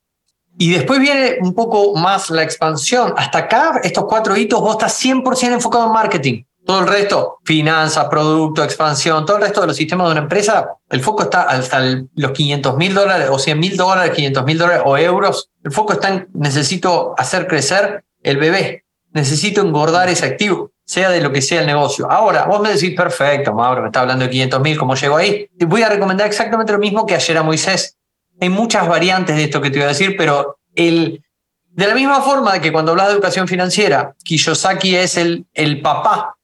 [0.58, 3.14] Y después viene un poco más la expansión.
[3.16, 6.44] Hasta acá, estos cuatro hitos, vos estás 100% enfocado en marketing.
[6.64, 10.76] Todo el resto, finanzas, producto, expansión, todo el resto de los sistemas de una empresa,
[10.90, 11.80] el foco está hasta
[12.14, 15.50] los 500 mil dólares o 100 mil dólares, 500 mil dólares o euros.
[15.64, 21.20] El foco está en necesito hacer crecer el bebé, necesito engordar ese activo, sea de
[21.20, 22.08] lo que sea el negocio.
[22.08, 25.48] Ahora, vos me decís, perfecto, Mauro, me está hablando de 500 mil, ¿cómo llego ahí?
[25.58, 27.96] Te voy a recomendar exactamente lo mismo que ayer a Moisés.
[28.42, 31.22] Hay muchas variantes de esto que te voy a decir, pero el,
[31.70, 36.36] de la misma forma que cuando hablas de educación financiera, Kiyosaki es el, el papá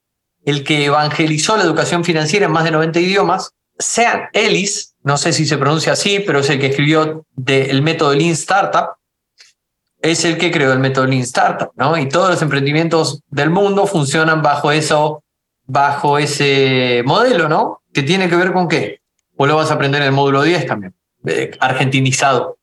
[0.45, 5.33] el que evangelizó la educación financiera en más de 90 idiomas, Sean Ellis, no sé
[5.33, 8.91] si se pronuncia así, pero es el que escribió el método Lean Startup,
[10.01, 11.97] es el que creó el método Lean Startup, ¿no?
[11.97, 15.21] Y todos los emprendimientos del mundo funcionan bajo eso,
[15.65, 17.81] bajo ese modelo, ¿no?
[17.93, 19.01] Que tiene que ver con qué?
[19.35, 20.95] Vos lo vas a aprender en el módulo 10 también,
[21.25, 22.57] eh, argentinizado.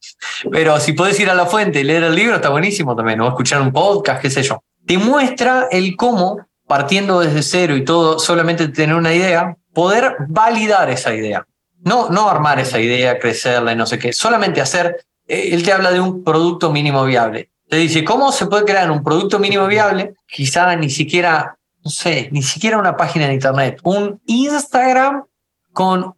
[0.51, 3.29] Pero si puedes ir a la fuente y leer el libro, está buenísimo también, o
[3.29, 4.63] escuchar un podcast, qué sé yo.
[4.87, 10.91] Te muestra el cómo partiendo desde cero y todo, solamente tener una idea, poder validar
[10.91, 11.47] esa idea.
[11.83, 15.73] No, no armar esa idea, crecerla y no sé qué, solamente hacer, eh, él te
[15.73, 17.51] habla de un producto mínimo viable.
[17.69, 20.15] Te dice, ¿cómo se puede crear un producto mínimo viable?
[20.27, 25.25] Quizá ni siquiera, no sé, ni siquiera una página de internet, un Instagram
[25.73, 26.16] con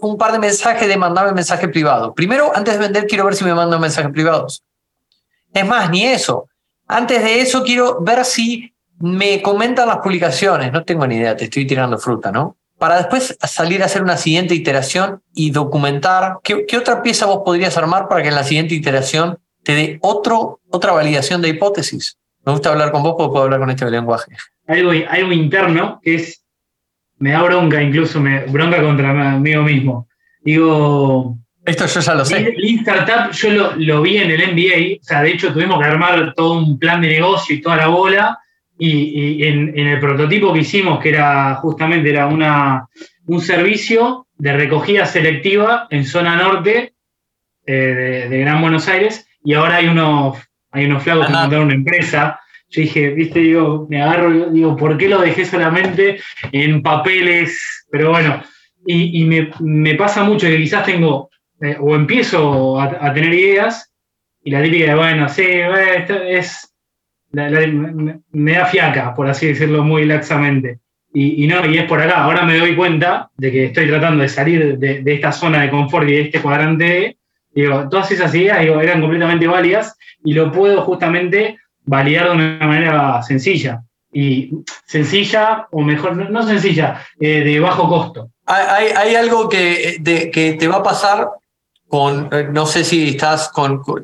[0.00, 2.14] un par de mensajes de mandarme mensaje privado.
[2.14, 4.64] Primero, antes de vender, quiero ver si me mandan mensajes privados.
[5.52, 6.48] Es más, ni eso.
[6.86, 11.44] Antes de eso, quiero ver si me comentan las publicaciones, no tengo ni idea, te
[11.44, 12.56] estoy tirando fruta, ¿no?
[12.78, 17.76] Para después salir a hacer una siguiente iteración y documentar qué, otra pieza vos podrías
[17.76, 22.18] armar para que en la siguiente iteración te dé otro, otra validación de hipótesis.
[22.44, 24.36] Me gusta hablar con vos porque puedo hablar con este lenguaje.
[24.66, 26.43] Algo, algo interno que es,
[27.18, 30.08] me da bronca incluso, me bronca contra mí mismo.
[30.42, 32.54] Digo, esto yo ya lo sé.
[32.56, 35.86] Lean Startup yo lo, lo, vi en el MBA, o sea, de hecho tuvimos que
[35.86, 38.38] armar todo un plan de negocio y toda la bola,
[38.78, 42.86] y, en, el prototipo que hicimos, que era justamente era una,
[43.26, 46.94] un servicio de recogida selectiva en zona norte
[47.66, 50.38] eh, de, Gran Buenos Aires, y ahora hay unos,
[50.70, 52.40] hay unos flagos que montaron una empresa.
[52.70, 57.86] Yo dije, viste, digo, me agarro, digo, ¿por qué lo dejé solamente en papeles?
[57.90, 58.42] Pero bueno,
[58.86, 63.90] y, me, me, pasa mucho que quizás tengo eh, o empiezo a, tener ideas
[64.42, 66.74] y la típica de, bueno, sí, esto es,
[67.32, 70.80] me, da fiaca, por así decirlo muy laxamente.
[71.16, 72.24] Y, no, y es por acá.
[72.24, 76.08] Ahora me doy cuenta de que estoy tratando de salir de, esta zona de confort
[76.08, 77.18] y de este cuadrante.
[77.52, 83.22] Digo, todas esas ideas eran completamente válidas y lo puedo justamente validar de una manera
[83.22, 83.82] sencilla.
[84.12, 84.50] Y
[84.86, 88.30] sencilla, o mejor, no, sencilla, eh, de bajo costo.
[88.46, 91.28] Hay, algo que, te va a pasar
[91.88, 93.50] con, eh, no sé si estás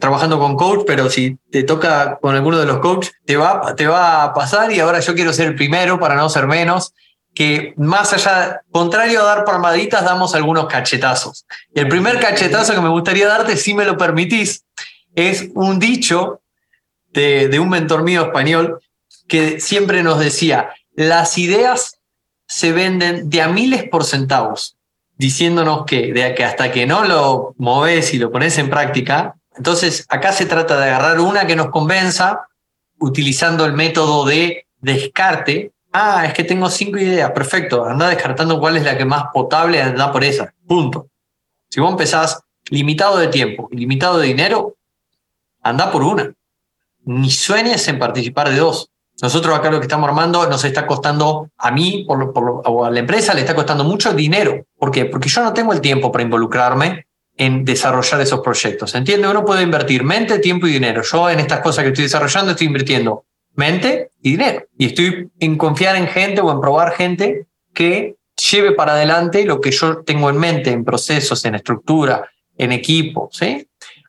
[0.00, 3.86] trabajando con coach, pero si te toca con alguno de los coaches, te va, te
[3.86, 6.92] va a pasar y ahora yo quiero ser el primero para no ser menos,
[7.34, 11.46] que más allá, contrario a dar palmaditas, damos algunos cachetazos.
[11.74, 14.64] Y el primer cachetazo que me gustaría darte, si me lo permitís,
[15.14, 16.40] es un dicho
[17.12, 18.80] de, un mentor mío español
[19.28, 22.00] que siempre nos decía, las ideas
[22.46, 24.76] se venden de a miles por centavos
[25.16, 30.06] diciéndonos que, de que hasta que no lo moves y lo pones en práctica, entonces
[30.08, 32.48] acá se trata de agarrar una que nos convenza
[32.98, 35.72] utilizando el método de descarte.
[35.92, 39.82] Ah, es que tengo cinco ideas, perfecto, anda descartando cuál es la que más potable,
[39.82, 41.08] anda por esa, punto.
[41.68, 42.40] Si vos empezás
[42.70, 44.76] limitado de tiempo limitado de dinero,
[45.62, 46.32] anda por una.
[47.04, 48.90] Ni sueñes en participar de dos.
[49.22, 52.32] Nosotros acá lo que estamos armando nos está costando a mí por,
[52.64, 54.64] o a la empresa le está costando mucho dinero.
[54.78, 55.04] ¿Por qué?
[55.04, 58.94] Porque yo no tengo el tiempo para involucrarme en desarrollar esos proyectos.
[58.94, 59.28] ¿Entiende?
[59.28, 61.02] Uno puede invertir mente, tiempo y dinero.
[61.02, 63.24] Yo en estas cosas que estoy desarrollando estoy invirtiendo
[63.54, 64.64] mente y dinero.
[64.78, 68.16] Y estoy en confiar en gente o en probar gente que
[68.50, 73.30] lleve para adelante lo que yo tengo en mente, en procesos, en estructura, en equipo.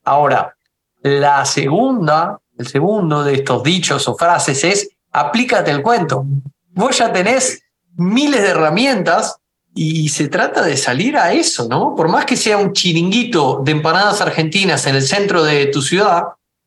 [0.04, 0.56] Ahora,
[1.02, 6.26] la segunda, el segundo de estos dichos o frases es aplícate el cuento.
[6.70, 7.64] Vos ya tenés
[7.98, 9.38] miles de herramientas
[9.74, 11.96] y se trata de salir a eso, ¿no?
[11.96, 16.24] Por más que sea un chiringuito de empanadas argentinas en el centro de tu ciudad,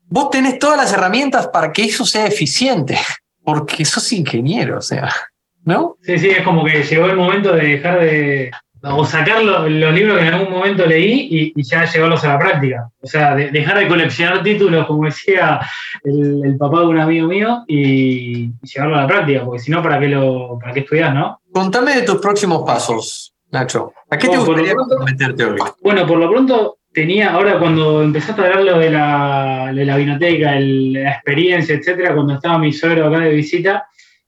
[0.06, 2.98] vos tenés todas las herramientas para que eso sea eficiente,
[3.44, 5.10] porque sos ingeniero, o sea,
[5.64, 5.96] ¿no?
[6.02, 8.50] Sí, sí, es como que llegó el momento de dejar de,
[8.84, 12.88] o sacar los, libros que en algún momento leí y, ya llevarlos a la práctica.
[13.00, 15.60] O sea, dejar de coleccionar títulos, como decía
[16.02, 19.98] el, papá de un amigo mío, y, llevarlo a la práctica, porque si no, ¿para
[19.98, 21.40] qué, lo, ¿para qué estudias, no?
[21.52, 23.92] Contame de tus próximos pasos, Nacho.
[24.10, 24.74] ¿A qué te gustaría
[25.04, 25.58] meterte hoy?
[25.82, 29.96] Bueno, por lo pronto tenía, ahora cuando empezaste a hablar lo de la, de la
[29.96, 33.86] vinoteca, la experiencia, etcétera, cuando estaba mi suegro acá de visita,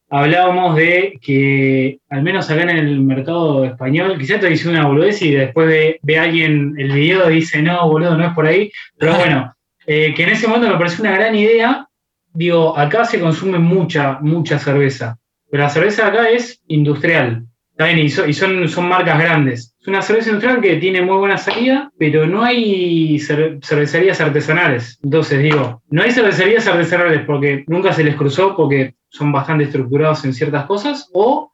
[0.08, 5.20] hablábamos de que, al menos acá en el mercado español, quizás te dice una boludez
[5.22, 8.70] y después ve, ve alguien el video y dice, no, boludo, no es por ahí.
[8.98, 9.54] Pero bueno,
[9.86, 11.88] eh, que en ese momento me pareció una gran idea.
[12.32, 15.18] Digo, acá se consume mucha, mucha cerveza,
[15.50, 17.45] pero la cerveza acá es industrial.
[17.76, 19.74] También, y, son, son marcas grandes.
[19.78, 24.98] Es una cerveza industrial que tiene muy buena salida, pero no hay cervecerías artesanales.
[25.02, 30.24] Entonces digo, no hay cervecerías artesanales porque nunca se les cruzó, porque son bastante estructurados
[30.24, 31.52] en ciertas cosas, o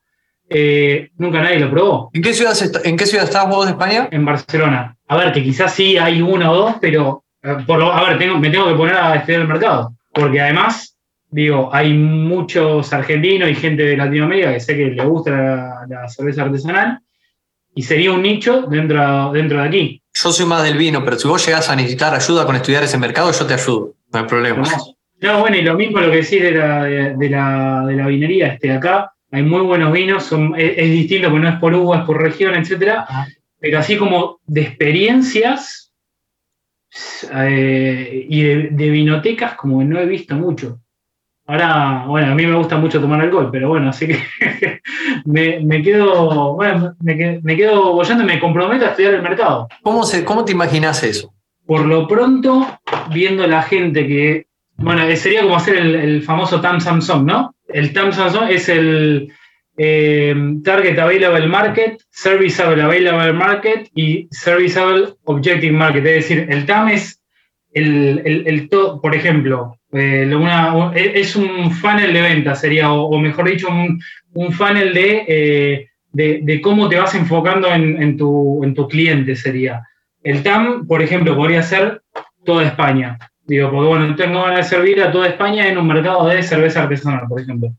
[0.49, 2.11] eh, nunca nadie lo probó.
[2.13, 4.09] ¿En qué, ciudad ¿En qué ciudad estás vos de España?
[4.13, 4.97] En Barcelona.
[5.09, 8.19] A ver, que quizás sí hay una o dos, pero eh, por lo, a ver,
[8.19, 10.92] tengo, me tengo que poner a estudiar el mercado, porque además
[11.33, 16.43] digo, hay muchos argentinos y gente de Latinoamérica que sé que le gusta la, cerveza
[16.43, 17.01] artesanal
[17.75, 20.03] y sería un nicho dentro, dentro de aquí.
[20.15, 22.99] Yo soy más del vino, pero si vos llegás a necesitar ayuda con estudiar ese
[22.99, 24.63] mercado, yo te ayudo, no hay problema.
[25.21, 28.49] No, bueno, y lo mismo lo que decís de la, de, la, de la vinería,
[28.49, 32.05] este, acá hay muy buenos vinos, son, es, distinto porque no es por uva, es
[32.05, 33.07] por región, etcétera,
[33.59, 35.95] pero así como de experiencias
[37.33, 40.83] eh, y de, de, vinotecas, como que no he visto mucho.
[41.47, 44.19] Ahora, bueno, a mí me gusta mucho tomar alcohol, pero bueno, así que
[45.25, 49.69] me, quedo, bueno, me, quedo bollando y me comprometo a estudiar el mercado.
[49.83, 51.35] ¿Cómo, se, ¿Cómo te imaginas eso?
[51.67, 52.67] Por lo pronto,
[53.13, 57.55] viendo la gente que, bueno, sería como hacer el, famoso TAM Samsung, ¿no?
[57.67, 59.33] El TAM Samsung es el
[59.77, 66.07] eh, Target Available Market, Serviceable Available Market y Serviceable Objective Market.
[66.07, 67.21] Es decir, el TAM es
[67.73, 73.49] el, el, el por ejemplo, eh, e, es un funnel de venta, sería, o, mejor
[73.49, 79.37] dicho, un, funnel eh, de, de, cómo te vas enfocando en, tu, en tu cliente,
[79.37, 79.83] sería.
[80.23, 82.03] El TAM, por ejemplo, podría ser
[82.45, 83.19] toda España.
[83.45, 86.83] Digo, porque bueno, tengo ganas de servir a toda España en un mercado de cerveza
[86.85, 87.75] artesanal, por ejemplo.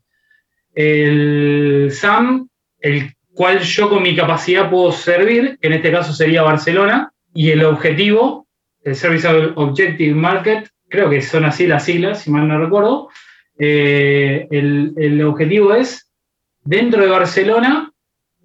[0.74, 2.48] El SAM,
[2.80, 7.50] el cual yo con mi capacidad puedo servir, que en este caso sería Barcelona, y
[7.50, 8.46] el objetivo,
[8.84, 13.08] el Service Objective Market, creo que son así las siglas, si mal no recuerdo.
[13.58, 16.10] Eh, el, objetivo es,
[16.64, 17.90] dentro de Barcelona,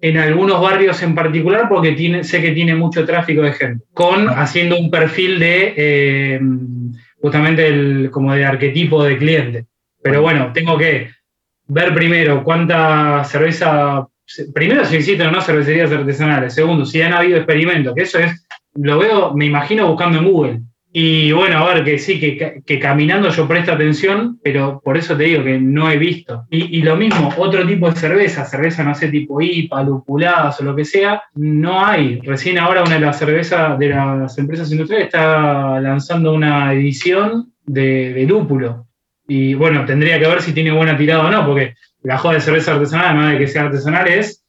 [0.00, 4.28] en algunos barrios en particular porque tiene, sé que tiene mucho tráfico de gente, con
[4.28, 6.40] haciendo un perfil de eh,
[7.20, 9.66] justamente el, como de arquetipo de cliente.
[10.02, 11.10] Pero bueno, tengo que
[11.68, 14.08] ver primero cuánta cerveza,
[14.54, 18.46] primero si existen o no cervecerías artesanales, segundo, si han habido experimentos, que eso es,
[18.74, 20.60] lo veo, me imagino buscando en Google.
[20.92, 25.24] Y bueno, a ver, que sí, que, caminando yo presto atención, pero por eso te
[25.24, 26.46] digo que no he visto.
[26.50, 30.74] Y, lo mismo, otro tipo de cerveza, cerveza, no sé, tipo IPA, lupuladas o lo
[30.74, 32.20] que sea, no hay.
[32.22, 38.12] Recién ahora una de las cervezas de las empresas industriales está lanzando una edición de,
[38.12, 38.86] de lúpulo.
[39.28, 42.40] Y bueno, tendría que ver si tiene buena tirada o no, porque la joda de
[42.40, 44.39] cerveza artesanal, además de que sea artesanal, es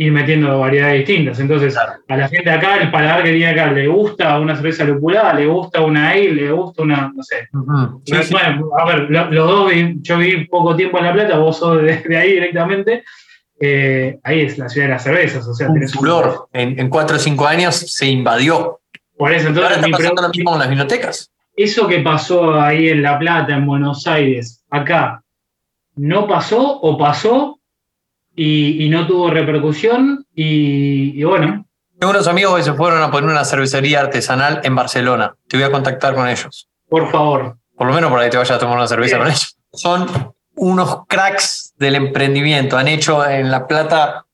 [0.00, 1.38] ir metiendo variedades distintas.
[1.40, 5.34] Entonces, a la gente acá, el paladar que tiene acá, le gusta una cerveza lupulada,
[5.34, 7.48] le gusta una ale, le gusta una, no sé.
[7.52, 9.70] Bueno, a ver, los dos,
[10.00, 13.04] yo viví poco tiempo en La Plata, vos sos de, ahí directamente.
[13.60, 15.46] Eh, ahí es la ciudad de las cervezas.
[15.46, 16.48] O sea, un furor.
[16.54, 18.80] En, cuatro o cinco años se invadió.
[19.18, 19.70] Por eso, entonces.
[19.70, 21.30] Ahora está pasando lo mismo con las bibliotecas.
[21.54, 25.22] Eso que pasó ahí en La Plata, en Buenos Aires, acá,
[25.96, 27.59] ¿no pasó o pasó
[28.42, 31.66] y, no tuvo repercusión y, bueno.
[31.98, 35.34] Tengo unos amigos que se fueron a poner una cervecería artesanal en Barcelona.
[35.46, 36.66] Te voy a contactar con ellos.
[36.88, 37.58] Por favor.
[37.76, 39.58] Por lo menos para que te vayas a tomar una cerveza con ellos.
[39.74, 42.78] Son unos cracks del emprendimiento.
[42.78, 44.24] Han hecho en La Plata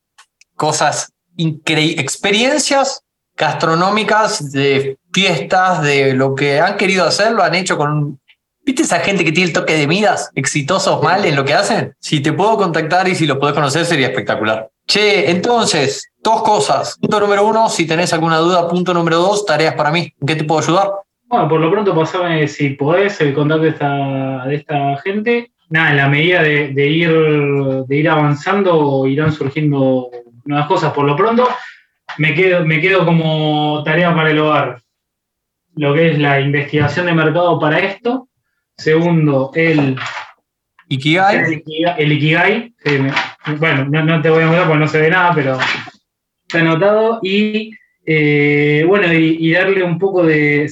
[0.55, 3.03] cosas increíbles, experiencias
[3.37, 8.21] gastronómicas de fiestas, de lo que han querido hacer, lo han hecho con
[8.67, 11.95] ¿Viste esa gente que tiene el toque de Midas, exitosos mal en lo que hacen?
[12.01, 14.69] Si te puedo contactar y si los podés conocer sería espectacular.
[14.89, 16.99] Che, entonces, dos cosas.
[17.01, 18.69] Punto número uno, si tenés alguna duda.
[18.69, 20.13] Punto número dos, tareas para mí.
[20.21, 20.91] ¿En qué te puedo ayudar?
[21.27, 25.53] Bueno, por lo pronto pasame, si podés, el contacto de esta, de esta gente.
[25.69, 27.09] Nada, en la medida de, ir,
[27.87, 30.11] de ir avanzando irán surgiendo
[30.45, 30.93] nuevas cosas.
[30.93, 31.49] Por lo pronto,
[32.19, 34.83] me quedo, me quedo como tarea para el hogar
[35.77, 38.29] lo que es la investigación de mercado para esto
[38.79, 39.97] Segundo, el
[40.89, 41.63] Ikigai.
[41.99, 42.75] El Ikigai.
[43.59, 45.59] bueno, no, te voy a mostrar porque no se ve nada, pero
[46.47, 47.19] está anotado.
[47.23, 47.73] Y
[48.05, 50.71] eh, bueno, y, darle un poco de.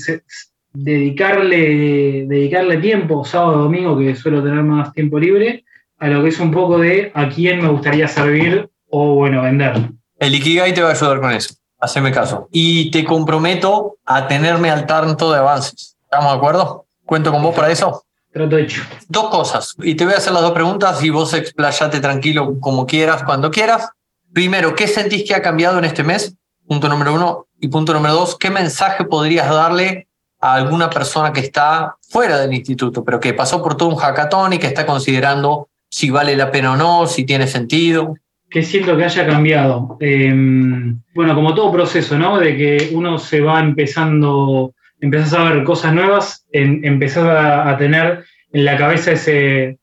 [0.73, 5.65] dedicarle, dedicarle tiempo, sábado, domingo, que suelo tener más tiempo libre,
[5.99, 9.91] a lo que es un poco de a quién me gustaría servir o, bueno, vender.
[10.19, 11.55] El Ikigai te va a ayudar con eso.
[11.81, 12.49] Haceme caso.
[12.53, 15.97] Y te comprometo a tenerme al tanto de avances.
[16.05, 16.84] ¿Estamos de acuerdo?
[17.05, 18.05] ¿Cuento con vos para eso?
[18.33, 18.83] Trato hecho.
[19.09, 22.87] Dos cosas, y te voy a hacer las dos preguntas y vos explayate tranquilo como
[22.87, 23.91] quieras, cuando quieras.
[24.33, 26.37] Primero, ¿qué sentís que ha cambiado en este mes?
[26.67, 27.47] Punto número uno.
[27.61, 30.09] Y punto número dos, ¿qué mensaje podrías darle
[30.41, 34.55] a alguna persona que está fuera del instituto, pero que pasó por todo un hackathon
[34.55, 38.15] y que está considerando si vale la pena o no, si tiene sentido?
[38.51, 39.97] ¿Qué siento que haya cambiado?
[40.01, 42.39] Em, bueno, como todo proceso, ¿no?
[42.39, 44.75] De que uno se va empezando
[45.05, 49.79] empezás a ver cosas nuevas, en, empezás a, tener en la cabeza ese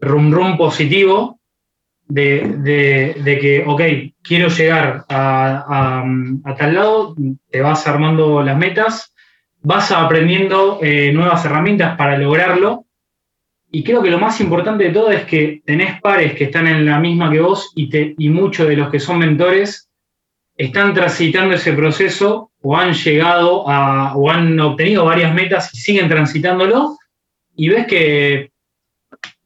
[0.00, 1.38] rum rum positivo
[2.06, 3.82] de, que, ok,
[4.22, 6.04] quiero llegar a,
[6.58, 7.14] tal lado,
[7.50, 9.14] te vas armando las metas,
[9.60, 12.86] vas aprendiendo eh, nuevas herramientas para lograrlo.
[13.70, 16.86] Y creo que lo más importante de todo es que tenés pares que están en
[16.86, 19.90] la misma que vos y, te, y muchos de los que son mentores
[20.56, 26.08] están transitando ese proceso o han llegado a, o han obtenido varias metas y siguen
[26.08, 26.96] transitándolo,
[27.56, 28.50] y ves que,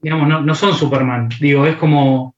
[0.00, 1.28] digamos, no, son Superman.
[1.40, 2.36] Digo, es como,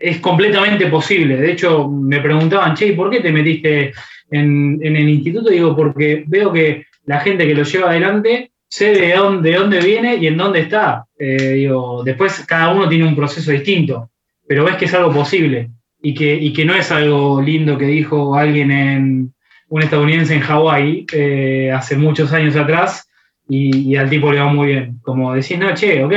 [0.00, 1.36] es completamente posible.
[1.36, 3.92] De hecho, me preguntaban, che, ¿por qué te metiste
[4.30, 5.50] en, el instituto?
[5.50, 9.80] Digo, porque veo que la gente que lo lleva adelante sé de dónde, de dónde
[9.80, 11.04] viene y en dónde está.
[11.16, 14.10] Eh, digo, después cada uno tiene un proceso distinto,
[14.48, 15.70] pero ves que es algo posible
[16.04, 19.34] y que, y no es algo lindo que dijo alguien en,
[19.68, 23.08] un estadounidense en Hawái eh, hace muchos años atrás
[23.48, 25.00] y, al tipo le va muy bien.
[25.02, 26.12] Como decís, no, che, ok,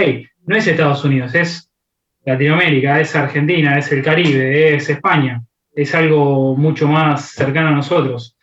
[0.45, 1.71] no es Estados Unidos, es
[2.25, 5.41] Latinoamérica, es Argentina, es el Caribe, es España,
[5.73, 8.37] es algo mucho más cercano a nosotros.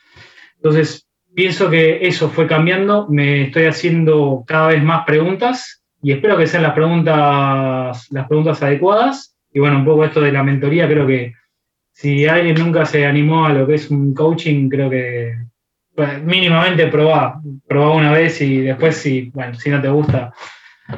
[0.57, 6.38] Entonces, pienso que eso fue cambiando, me estoy haciendo cada vez más preguntas y espero
[6.38, 9.34] que sean las preguntas, las preguntas adecuadas.
[9.55, 11.32] Y bueno, un poco esto de la mentoría creo que
[11.92, 15.36] si alguien nunca se animó a lo que es un coaching, creo que
[15.94, 20.32] pues, mínimamente probá, probá una vez y después si, bueno, si no te gusta,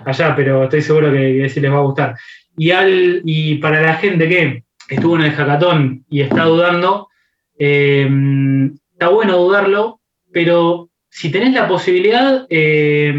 [0.07, 2.17] allá, pero estoy seguro que, sí les va a gustar.
[2.57, 7.09] Y, al, y para la gente que estuvo en el hackathon y está dudando,
[7.59, 8.09] eh,
[8.93, 10.01] está bueno dudarlo,
[10.33, 13.11] pero si tenés la posibilidad, eh,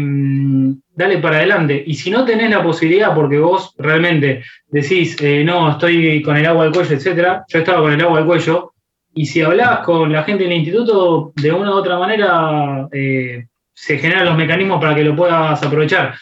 [0.94, 1.82] dale para adelante.
[1.84, 6.46] Y si no tenés la posibilidad, porque vos realmente decís, eh, no, estoy con el
[6.46, 8.72] agua al cuello, etcétera, yo estaba con el agua al cuello,
[9.12, 13.98] y si hablabas con la gente del instituto, de una u otra manera eh, se
[13.98, 16.14] generan los mecanismos para que lo puedas aprovechar.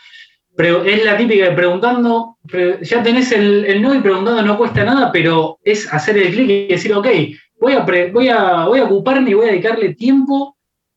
[0.56, 2.38] Pero es la típica de preguntando,
[2.80, 6.68] ya tenés el, no y preguntando no cuesta nada, pero es hacer el clic y
[6.68, 7.06] decir, ok,
[7.60, 10.55] voy a, voy, a, voy a ocuparme y voy a dedicarle tiempo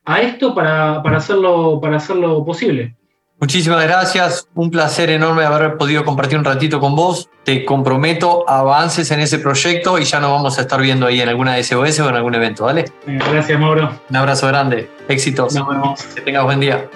[0.09, 2.95] a esto para, para, hacerlo, para hacerlo posible.
[3.39, 7.29] Muchísimas gracias, un placer enorme haber podido compartir un ratito con vos.
[7.45, 11.29] Te comprometo avances en ese proyecto y ya nos vamos a estar viendo ahí en
[11.29, 12.85] alguna SOS o en algún evento, ¿vale?
[13.05, 13.91] Gracias, Mauro.
[14.09, 15.53] Un abrazo grande, éxitos.
[15.55, 16.03] Nos vemos.
[16.03, 16.89] Que tengas buen día.